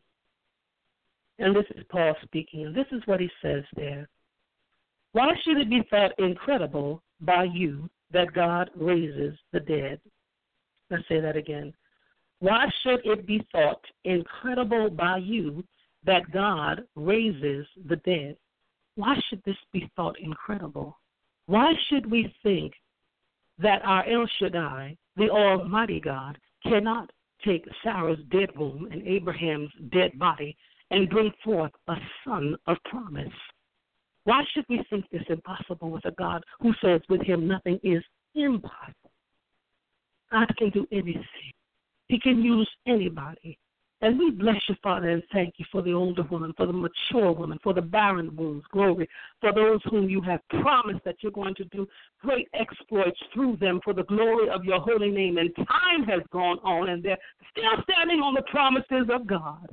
[1.40, 4.10] And this is Paul speaking, and this is what he says there.
[5.14, 10.00] Why should it be thought incredible by you that God raises the dead?
[10.90, 11.74] Let's say that again.
[12.40, 15.64] Why should it be thought incredible by you
[16.06, 18.38] that God raises the dead?
[18.96, 20.98] Why should this be thought incredible?
[21.48, 22.74] Why should we think
[23.58, 27.10] that our El Shaddai, the Almighty God, cannot
[27.46, 30.56] take Sarah's dead womb and Abraham's dead body
[30.92, 33.28] and bring forth a son of promise.
[34.24, 38.04] Why should we think this impossible with a God who says with him nothing is
[38.36, 39.12] impossible?
[40.32, 41.24] God can do anything.
[42.08, 43.58] He can use anybody.
[44.02, 47.34] And we bless you, Father, and thank you for the older woman, for the mature
[47.34, 48.64] woman, for the barren wombs.
[48.72, 49.10] Glory.
[49.42, 51.86] For those whom you have promised that you're going to do
[52.22, 55.38] great exploits through them for the glory of your holy name.
[55.38, 57.18] And time has gone on, and they're
[57.52, 59.68] still standing on the promises of God.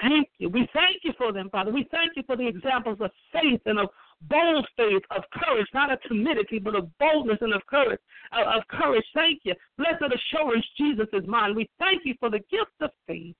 [0.00, 0.48] Thank you.
[0.48, 1.72] We thank you for them, Father.
[1.72, 3.88] We thank you for the examples of faith and of
[4.28, 8.00] bold faith, of courage, not of timidity, but of boldness and of courage.
[8.32, 9.04] Of, courage.
[9.14, 9.54] Thank you.
[9.78, 11.54] Blessed assurance, Jesus is mine.
[11.54, 13.34] We thank you for the gift of faith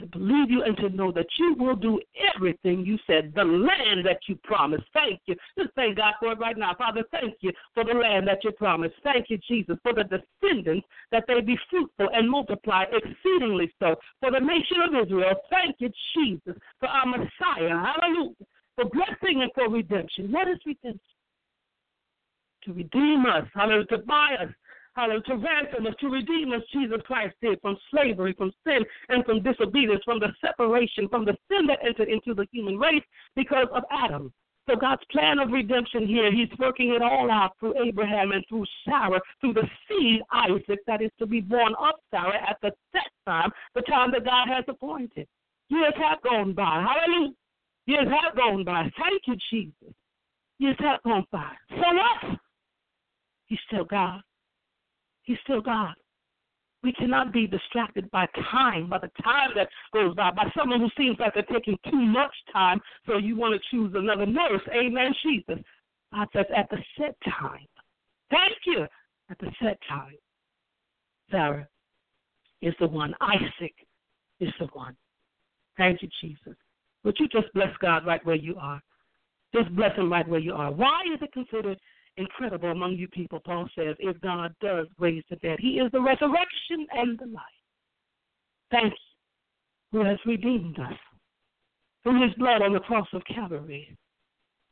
[0.00, 2.00] to believe you and to know that you will do
[2.34, 4.84] everything you said, the land that you promised.
[4.92, 5.36] Thank you.
[5.56, 6.74] Just thank God for it right now.
[6.76, 8.94] Father, thank you for the land that you promised.
[9.04, 13.94] Thank you, Jesus, for the descendants that they be fruitful and multiply exceedingly so.
[14.20, 17.78] For the nation of Israel, thank you, Jesus, for our Messiah.
[18.00, 18.34] Hallelujah.
[18.76, 20.32] For blessing and for redemption.
[20.32, 21.00] What is redemption?
[22.64, 24.48] To redeem us, hallelujah, to buy us
[24.94, 29.24] hallelujah, to ransom us, to redeem us, Jesus Christ did from slavery, from sin, and
[29.24, 33.02] from disobedience, from the separation, from the sin that entered into the human race
[33.36, 34.32] because of Adam.
[34.68, 38.64] So God's plan of redemption here, He's working it all out through Abraham and through
[38.84, 43.10] Sarah, through the seed Isaac that is to be born of Sarah at the set
[43.26, 45.28] time, the time that God has appointed.
[45.68, 46.82] Years have gone by.
[46.86, 47.32] Hallelujah.
[47.86, 48.90] Years have gone by.
[48.98, 49.94] Thank you, Jesus.
[50.58, 51.52] Years have gone by.
[51.70, 52.38] So what?
[53.46, 54.20] He's still God.
[55.22, 55.94] He's still God.
[56.82, 60.90] We cannot be distracted by time, by the time that goes by, by someone who
[60.98, 64.60] seems like they're taking too much time, so you want to choose another nurse.
[64.70, 65.64] Amen, Jesus.
[66.12, 67.66] God says, at the set time.
[68.30, 68.86] Thank you.
[69.30, 70.16] At the set time.
[71.30, 71.66] Sarah
[72.60, 73.14] is the one.
[73.20, 73.74] Isaac
[74.40, 74.94] is the one.
[75.78, 76.54] Thank you, Jesus.
[77.04, 78.80] Would you just bless God right where you are?
[79.54, 80.72] Just bless him right where you are.
[80.72, 81.78] Why is it considered
[82.16, 85.58] incredible among you people, Paul says, if God does raise the dead.
[85.60, 87.42] He is the resurrection and the life.
[88.70, 90.94] Thank you, who has redeemed us
[92.02, 93.96] through his blood on the cross of Calvary,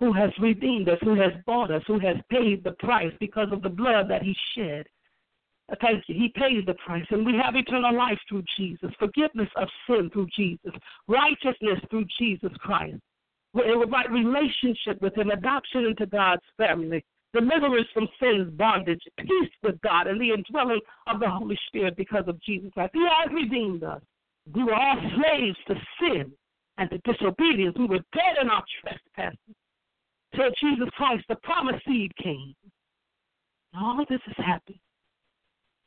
[0.01, 3.63] who has redeemed us, who has bought us, who has paid the price because of
[3.63, 4.87] the blood that he shed.
[5.81, 6.15] Thank you.
[6.15, 10.29] He paid the price, and we have eternal life through Jesus, forgiveness of sin through
[10.37, 10.73] Jesus,
[11.09, 12.99] righteousness through Jesus Christ,
[13.55, 19.01] We're in a right relationship with Him, adoption into God's family, deliverance from sin's bondage,
[19.19, 22.93] peace with God, and the indwelling of the Holy Spirit because of Jesus Christ.
[22.93, 24.03] He has redeemed us.
[24.55, 26.33] We were all slaves to sin
[26.77, 27.77] and to disobedience.
[27.79, 29.39] We were dead in our trespasses.
[30.35, 32.55] Till Jesus Christ, the promised seed, came.
[33.79, 34.79] All of this has happened.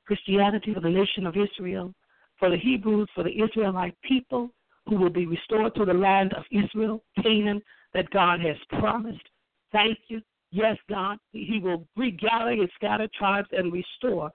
[0.05, 1.93] Christianity for the nation of Israel,
[2.39, 4.49] for the Hebrews, for the Israelite people
[4.87, 7.61] who will be restored to the land of Israel, Canaan,
[7.93, 9.23] that God has promised.
[9.71, 10.21] Thank you
[10.55, 14.31] Yes, God, He will regather His scattered tribes and restore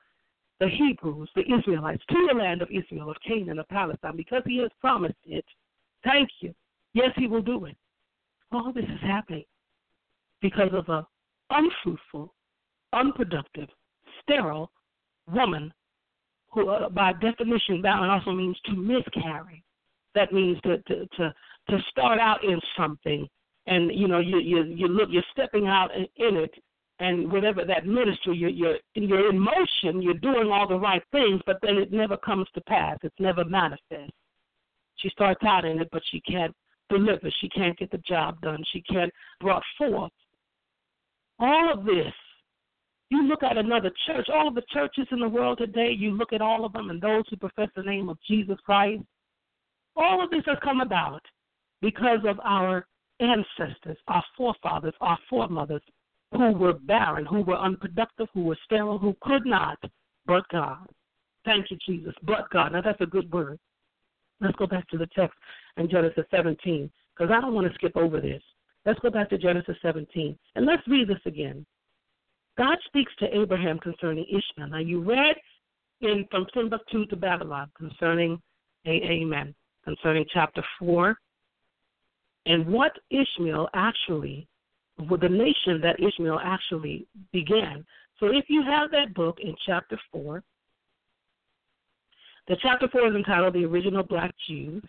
[0.59, 4.59] the Hebrews, the Israelites, to the land of Israel, of Canaan, of Palestine, because He
[4.59, 5.47] has promised it.
[6.05, 6.55] Thank you.
[6.93, 7.77] Yes, He will do it.
[8.53, 9.45] All this is happening
[10.43, 11.07] because of a
[11.49, 12.35] unfruitful,
[12.93, 13.69] unproductive,
[14.21, 14.71] sterile
[15.33, 15.73] woman
[16.53, 19.63] who, uh, by definition, barren also means to miscarry.
[20.15, 21.35] That means to, to, to,
[21.69, 23.29] to start out in something.
[23.67, 26.51] And you know you you you look you're stepping out in, it
[26.99, 31.41] and whatever that ministry you're you're you're in motion you're doing all the right things
[31.47, 32.97] but then it never comes to pass.
[33.03, 34.13] It's never manifest.
[34.97, 36.55] She starts out in it but she can't
[36.89, 37.31] deliver.
[37.41, 38.65] She can't get the job done.
[38.73, 40.11] She can't brought forth.
[41.39, 42.15] All of this
[43.11, 46.33] you look at another church all of the churches in the world today you look
[46.33, 49.03] at all of them and those who profess the name of jesus christ
[49.97, 51.23] all of this has come about
[51.83, 52.87] because of our
[53.21, 55.83] ancestors, our forefathers, our foremothers,
[56.33, 59.79] who were barren, who were unproductive, who were sterile, who could not,
[60.27, 60.87] but God.
[61.45, 62.73] Thank you, Jesus, but God.
[62.73, 63.59] Now that's a good word.
[64.41, 65.37] Let's go back to the text
[65.77, 68.43] in Genesis 17, because I don't want to skip over this.
[68.87, 71.67] Let's go back to Genesis 17, and let's read this again.
[72.61, 74.69] God speaks to Abraham concerning Ishmael.
[74.69, 75.35] Now you read
[76.03, 78.39] in from Timbuktu to Babylon concerning,
[78.87, 81.17] amen, concerning chapter 4,
[82.45, 84.47] and what Ishmael actually,
[85.09, 87.83] with the nation that Ishmael actually began.
[88.19, 90.43] So if you have that book in chapter 4,
[92.47, 94.85] the chapter 4 is entitled The Original Black Jews.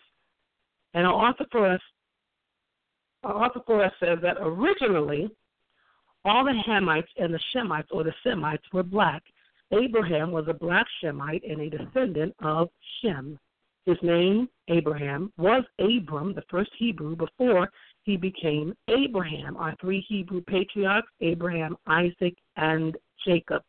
[0.94, 1.82] And our author for us,
[3.24, 5.30] our author for us says that originally
[6.26, 9.24] all the Hamites and the Shemites or the Semites were black.
[9.72, 12.70] Abraham was a black Shemite and a descendant of
[13.02, 13.40] Shem.
[13.86, 17.70] His name, Abraham, was Abram, the first Hebrew, before
[18.04, 22.96] he became Abraham, our three Hebrew patriarchs Abraham, Isaac, and
[23.26, 23.64] Jacob.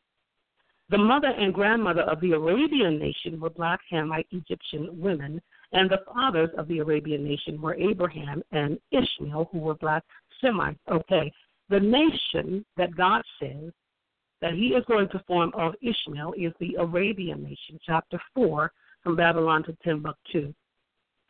[0.90, 5.40] The mother and grandmother of the Arabian nation were black Hamite Egyptian women,
[5.72, 10.04] and the fathers of the Arabian nation were Abraham and Ishmael, who were black
[10.42, 10.78] Semites.
[10.90, 11.32] Okay,
[11.72, 13.72] the nation that God says
[14.42, 18.70] that He is going to form of Ishmael is the Arabian nation, chapter 4,
[19.02, 20.52] from Babylon to Timbuktu.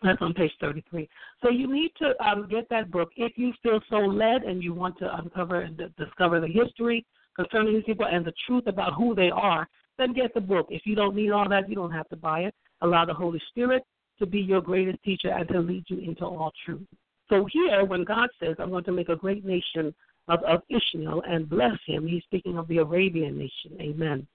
[0.02, 1.08] That's on page 33.
[1.42, 4.74] So you need to um, get that book if you feel so led and you
[4.74, 8.94] want to uncover and d- discover the history concerning these people and the truth about
[8.94, 9.68] who they are.
[9.98, 10.66] Then get the book.
[10.70, 12.54] If you don't need all that, you don't have to buy it.
[12.80, 13.84] Allow the Holy Spirit
[14.18, 16.82] to be your greatest teacher and to lead you into all truth.
[17.28, 19.94] So here, when God says, "I'm going to make a great nation
[20.28, 23.80] of, of Ishmael and bless him," He's speaking of the Arabian nation.
[23.80, 24.26] Amen.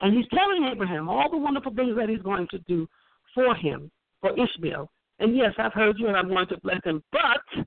[0.00, 2.88] And He's telling Abraham all the wonderful things that He's going to do
[3.34, 3.90] for him
[4.20, 4.90] for Ishmael.
[5.18, 7.02] And yes, I've heard you and I'm going to bless him.
[7.12, 7.64] But,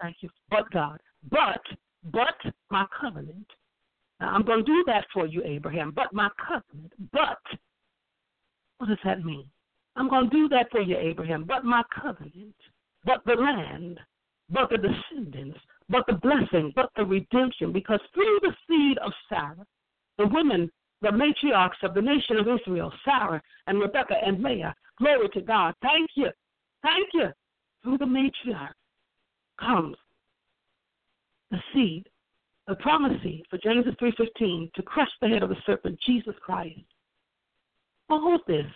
[0.00, 0.98] thank you, but God,
[1.30, 1.60] but,
[2.12, 3.46] but my covenant.
[4.20, 6.92] Now, I'm going to do that for you, Abraham, but my covenant.
[7.12, 7.38] But,
[8.78, 9.46] what does that mean?
[9.96, 12.54] I'm going to do that for you, Abraham, but my covenant,
[13.04, 13.98] but the land,
[14.50, 15.58] but the descendants,
[15.88, 19.66] but the blessing, but the redemption, because through the seed of Sarah,
[20.18, 20.70] the women,
[21.00, 25.74] the matriarchs of the nation of Israel, Sarah and Rebekah and Leah, Glory to God.
[25.80, 26.28] Thank you.
[26.82, 27.28] Thank you.
[27.82, 28.72] Through the matriarch
[29.60, 29.96] comes
[31.50, 32.06] the seed,
[32.66, 36.80] the promised seed for Genesis 3.15 to crush the head of the serpent, Jesus Christ.
[38.10, 38.66] Hold this.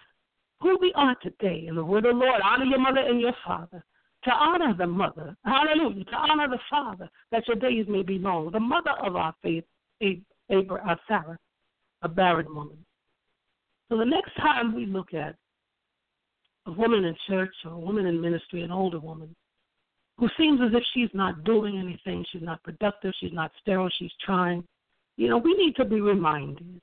[0.60, 3.34] Who we are today in the word of the Lord, honor your mother and your
[3.44, 3.84] father.
[4.24, 8.50] To honor the mother, hallelujah, to honor the father, that your days may be long.
[8.52, 9.64] The mother of our faith,
[10.00, 11.38] Abraham, uh, Sarah,
[12.02, 12.78] a barren woman.
[13.88, 15.34] So the next time we look at
[16.66, 19.34] a woman in church or a woman in ministry, an older woman,
[20.18, 24.12] who seems as if she's not doing anything, she's not productive, she's not sterile, she's
[24.24, 24.62] trying.
[25.16, 26.80] You know, we need to be reminded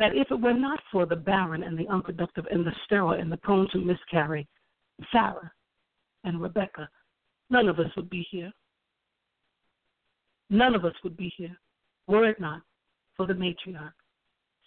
[0.00, 3.30] that if it were not for the barren and the unproductive and the sterile and
[3.30, 4.48] the prone to miscarry,
[5.12, 5.52] Sarah
[6.24, 6.88] and Rebecca,
[7.48, 8.52] none of us would be here.
[10.50, 11.56] None of us would be here
[12.10, 12.60] were it not
[13.16, 13.92] for the matriarch,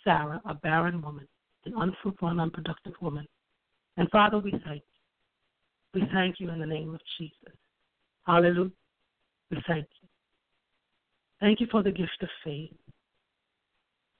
[0.04, 1.28] Sarah, a barren woman,
[1.66, 3.28] an unfruitful and unproductive woman,
[3.98, 6.02] and Father, we thank you.
[6.02, 7.56] We thank you in the name of Jesus.
[8.26, 8.72] Hallelujah.
[9.52, 10.08] We thank you.
[11.40, 12.72] Thank you for the gift of faith.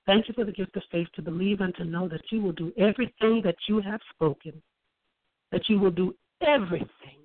[0.06, 2.52] Thank you for the gift of faith to believe and to know that you will
[2.52, 4.62] do everything that you have spoken,
[5.52, 6.14] that you will do
[6.46, 7.23] everything.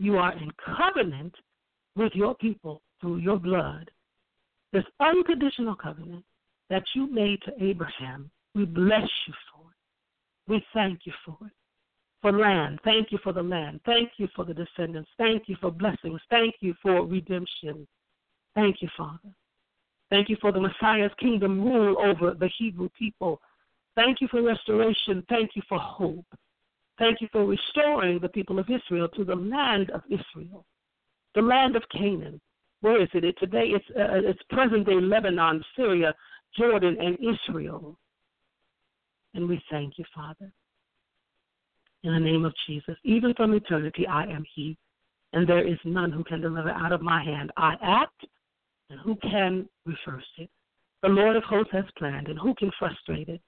[0.00, 1.34] You are in covenant
[1.94, 3.90] with your people through your blood.
[4.72, 6.24] This unconditional covenant
[6.70, 10.50] that you made to Abraham, we bless you for it.
[10.50, 11.52] We thank you for it
[12.22, 12.80] for land.
[12.82, 13.80] Thank you for the land.
[13.84, 15.10] Thank you for the descendants.
[15.18, 16.20] Thank you for blessings.
[16.30, 17.86] Thank you for redemption.
[18.54, 19.34] Thank you, Father.
[20.10, 23.40] Thank you for the Messiah's kingdom rule over the Hebrew people.
[23.96, 25.24] Thank you for restoration.
[25.28, 26.24] Thank you for hope.
[27.00, 30.64] Thank you for restoring the people of Israel to the land of Israel,
[31.34, 32.40] the land of Canaan.
[32.82, 33.34] Where is it?
[33.38, 36.14] Today it's, uh, it's present day Lebanon, Syria,
[36.56, 37.98] Jordan, and Israel.
[39.34, 40.52] And we thank you, Father
[42.02, 42.96] in the name of Jesus.
[43.04, 44.76] Even from eternity, I am He,
[45.32, 47.52] and there is none who can deliver out of my hand.
[47.56, 48.26] I act,
[48.88, 50.50] and who can reverse it?
[51.02, 53.40] The Lord of hosts has planned, and who can frustrate it?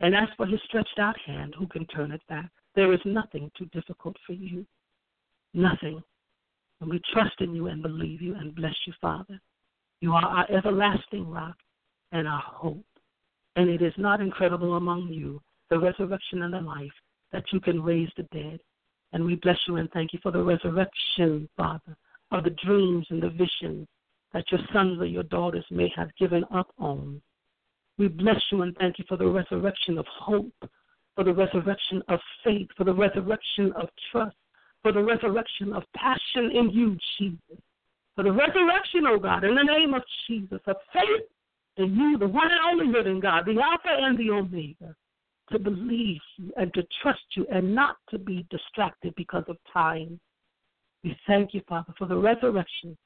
[0.00, 2.50] And as for his stretched out hand, who can turn it back?
[2.78, 4.64] There is nothing too difficult for you.
[5.52, 6.00] Nothing.
[6.80, 9.40] And we trust in you and believe you and bless you, Father.
[10.00, 11.56] You are our everlasting rock
[12.12, 12.86] and our hope.
[13.56, 16.92] And it is not incredible among you, the resurrection and the life,
[17.32, 18.60] that you can raise the dead.
[19.12, 21.96] And we bless you and thank you for the resurrection, Father,
[22.30, 23.88] of the dreams and the visions
[24.32, 27.20] that your sons or your daughters may have given up on.
[27.98, 30.70] We bless you and thank you for the resurrection of hope,
[31.18, 34.36] for the resurrection of faith, for the resurrection of trust,
[34.82, 37.60] for the resurrection of passion in you, Jesus.
[38.14, 41.26] For the resurrection, oh God, in the name of Jesus, of faith
[41.76, 44.94] in you, the one and only living God, the Alpha and the Omega
[45.50, 50.20] to believe you and to trust you and not to be distracted because of time.
[51.02, 52.96] We thank you, Father, for the resurrection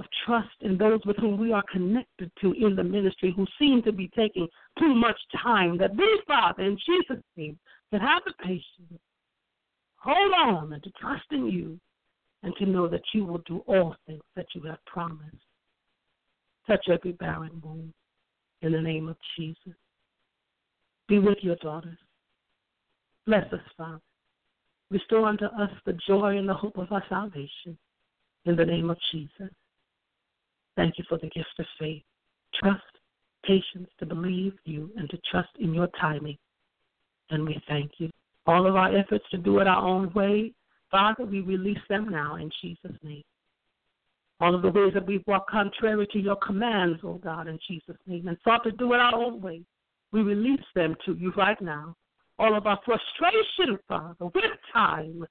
[0.00, 3.82] of trust in those with whom we are connected to in the ministry who seem
[3.82, 4.48] to be taking
[4.78, 7.58] too much time, that we, Father, in Jesus' name,
[7.90, 9.00] can have the patience,
[9.96, 11.78] hold on, and to trust in you,
[12.42, 15.36] and to know that you will do all things that you have promised.
[16.66, 17.92] Touch every barren womb
[18.62, 19.74] in the name of Jesus.
[21.08, 21.98] Be with your daughters.
[23.26, 24.00] Bless us, Father.
[24.90, 27.76] Restore unto us the joy and the hope of our salvation.
[28.46, 29.52] in the name of Jesus.
[30.76, 32.02] Thank you for the gift of faith,
[32.54, 32.82] trust,
[33.44, 36.36] patience to believe you and to trust in your timing.
[37.30, 38.10] And we thank you.
[38.46, 40.52] All of our efforts to do it our own way,
[40.90, 43.22] Father, we release them now in Jesus' name.
[44.40, 47.96] All of the ways that we've walked contrary to your commands, oh God, in Jesus'
[48.06, 49.62] name, and sought to do it our own way,
[50.12, 51.94] we release them to you right now.
[52.38, 55.26] All of our frustration, Father, with time,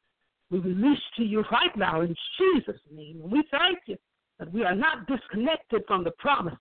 [0.51, 3.21] we release to you right now in Jesus' name.
[3.23, 3.97] And we thank you
[4.39, 6.55] that we are not disconnected from the promise.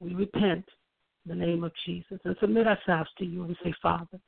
[0.00, 0.64] We repent
[1.24, 3.44] in the name of Jesus and submit ourselves to you.
[3.44, 4.20] We say, Father,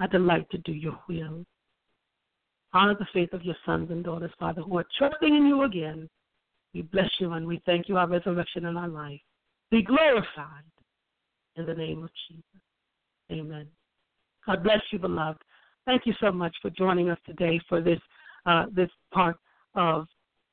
[0.00, 1.44] I delight to do your will.
[2.74, 6.08] Honor the faith of your sons and daughters, Father, who are trusting in you again.
[6.74, 9.20] We bless you and we thank you, our resurrection and our life.
[9.70, 10.64] Be glorified
[11.56, 12.44] in the name of Jesus.
[13.32, 13.66] Amen.
[14.46, 15.40] God bless you, beloved.
[15.86, 18.00] Thank you so much for joining us today for this
[18.46, 19.36] uh, this part
[19.74, 20.06] of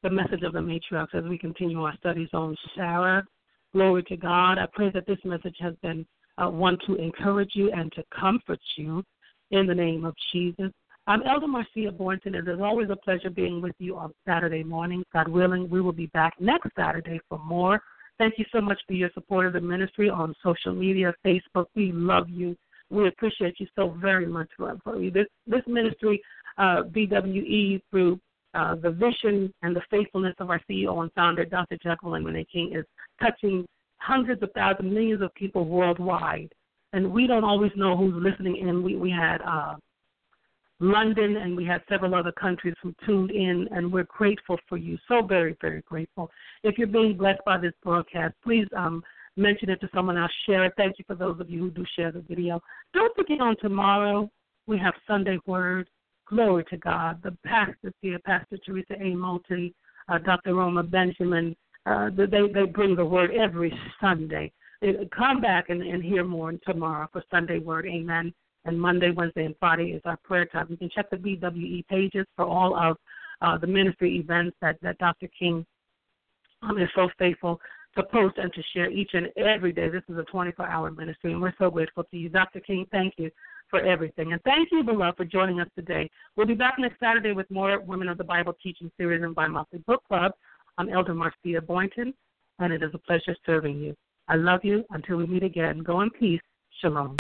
[0.06, 3.26] the message of the matriarchs as we continue our studies on Sarah.
[3.74, 4.60] Glory to God.
[4.60, 6.06] I pray that this message has been
[6.38, 9.03] uh, one to encourage you and to comfort you
[9.49, 10.72] in the name of Jesus.
[11.08, 15.03] I'm Elder Marcia Boynton, and it's always a pleasure being with you on Saturday morning.
[15.12, 17.82] God willing, we will be back next Saturday for more.
[18.20, 21.66] Thank you so much for your support of the ministry on social media, Facebook.
[21.76, 22.56] We love you.
[22.91, 26.22] We appreciate you so very much for, for this this ministry,
[26.60, 28.20] uh, BWE, through
[28.56, 31.78] uh, the vision and the faithfulness of our CEO and founder, Dr.
[31.82, 32.86] Jacqueline Renee King, is
[33.22, 33.66] touching
[33.97, 36.51] hundreds of thousands, millions of people worldwide.
[36.93, 38.84] And we don't always know who's listening in.
[38.84, 39.76] We we had uh,
[40.80, 44.97] London and we had several other countries who tuned in, and we're grateful for you.
[45.08, 46.32] So very very grateful.
[46.64, 49.03] If you're being blessed by this broadcast, please um,
[49.36, 50.74] mention it to someone else, share it.
[50.78, 52.62] Thank you for those of you who do share the video.
[52.93, 54.30] Don't forget on tomorrow
[54.68, 55.89] we have Sunday Word.
[56.28, 57.22] Glory to God.
[57.24, 59.16] The pastors here, Pastor Teresa A.
[59.16, 59.74] Multi,
[60.10, 60.56] uh, Dr.
[60.56, 61.56] Roma Benjamin,
[61.86, 63.72] uh, they they bring the word every
[64.02, 64.52] Sunday.
[65.16, 67.86] Come back and, and hear more tomorrow for Sunday Word.
[67.86, 68.34] Amen.
[68.66, 70.68] And Monday, Wednesday, and Friday is our prayer time.
[70.70, 72.98] You can check the BWE pages for all of
[73.42, 75.28] uh, the ministry events that, that Dr.
[75.38, 75.66] King
[76.64, 77.60] um, is so faithful
[77.96, 79.90] to post and to share each and every day.
[79.90, 82.30] This is a 24 hour ministry, and we're so grateful to you.
[82.30, 82.60] Dr.
[82.60, 83.30] King, thank you
[83.70, 84.34] for everything.
[84.34, 86.09] And thank you, beloved, for joining us today.
[86.36, 89.47] We'll be back next Saturday with more Women of the Bible teaching series and bi
[89.47, 90.32] monthly book club.
[90.78, 92.13] I'm Elder Marcia Boynton,
[92.59, 93.95] and it is a pleasure serving you.
[94.28, 94.84] I love you.
[94.89, 96.41] Until we meet again, go in peace.
[96.82, 97.13] Shalom.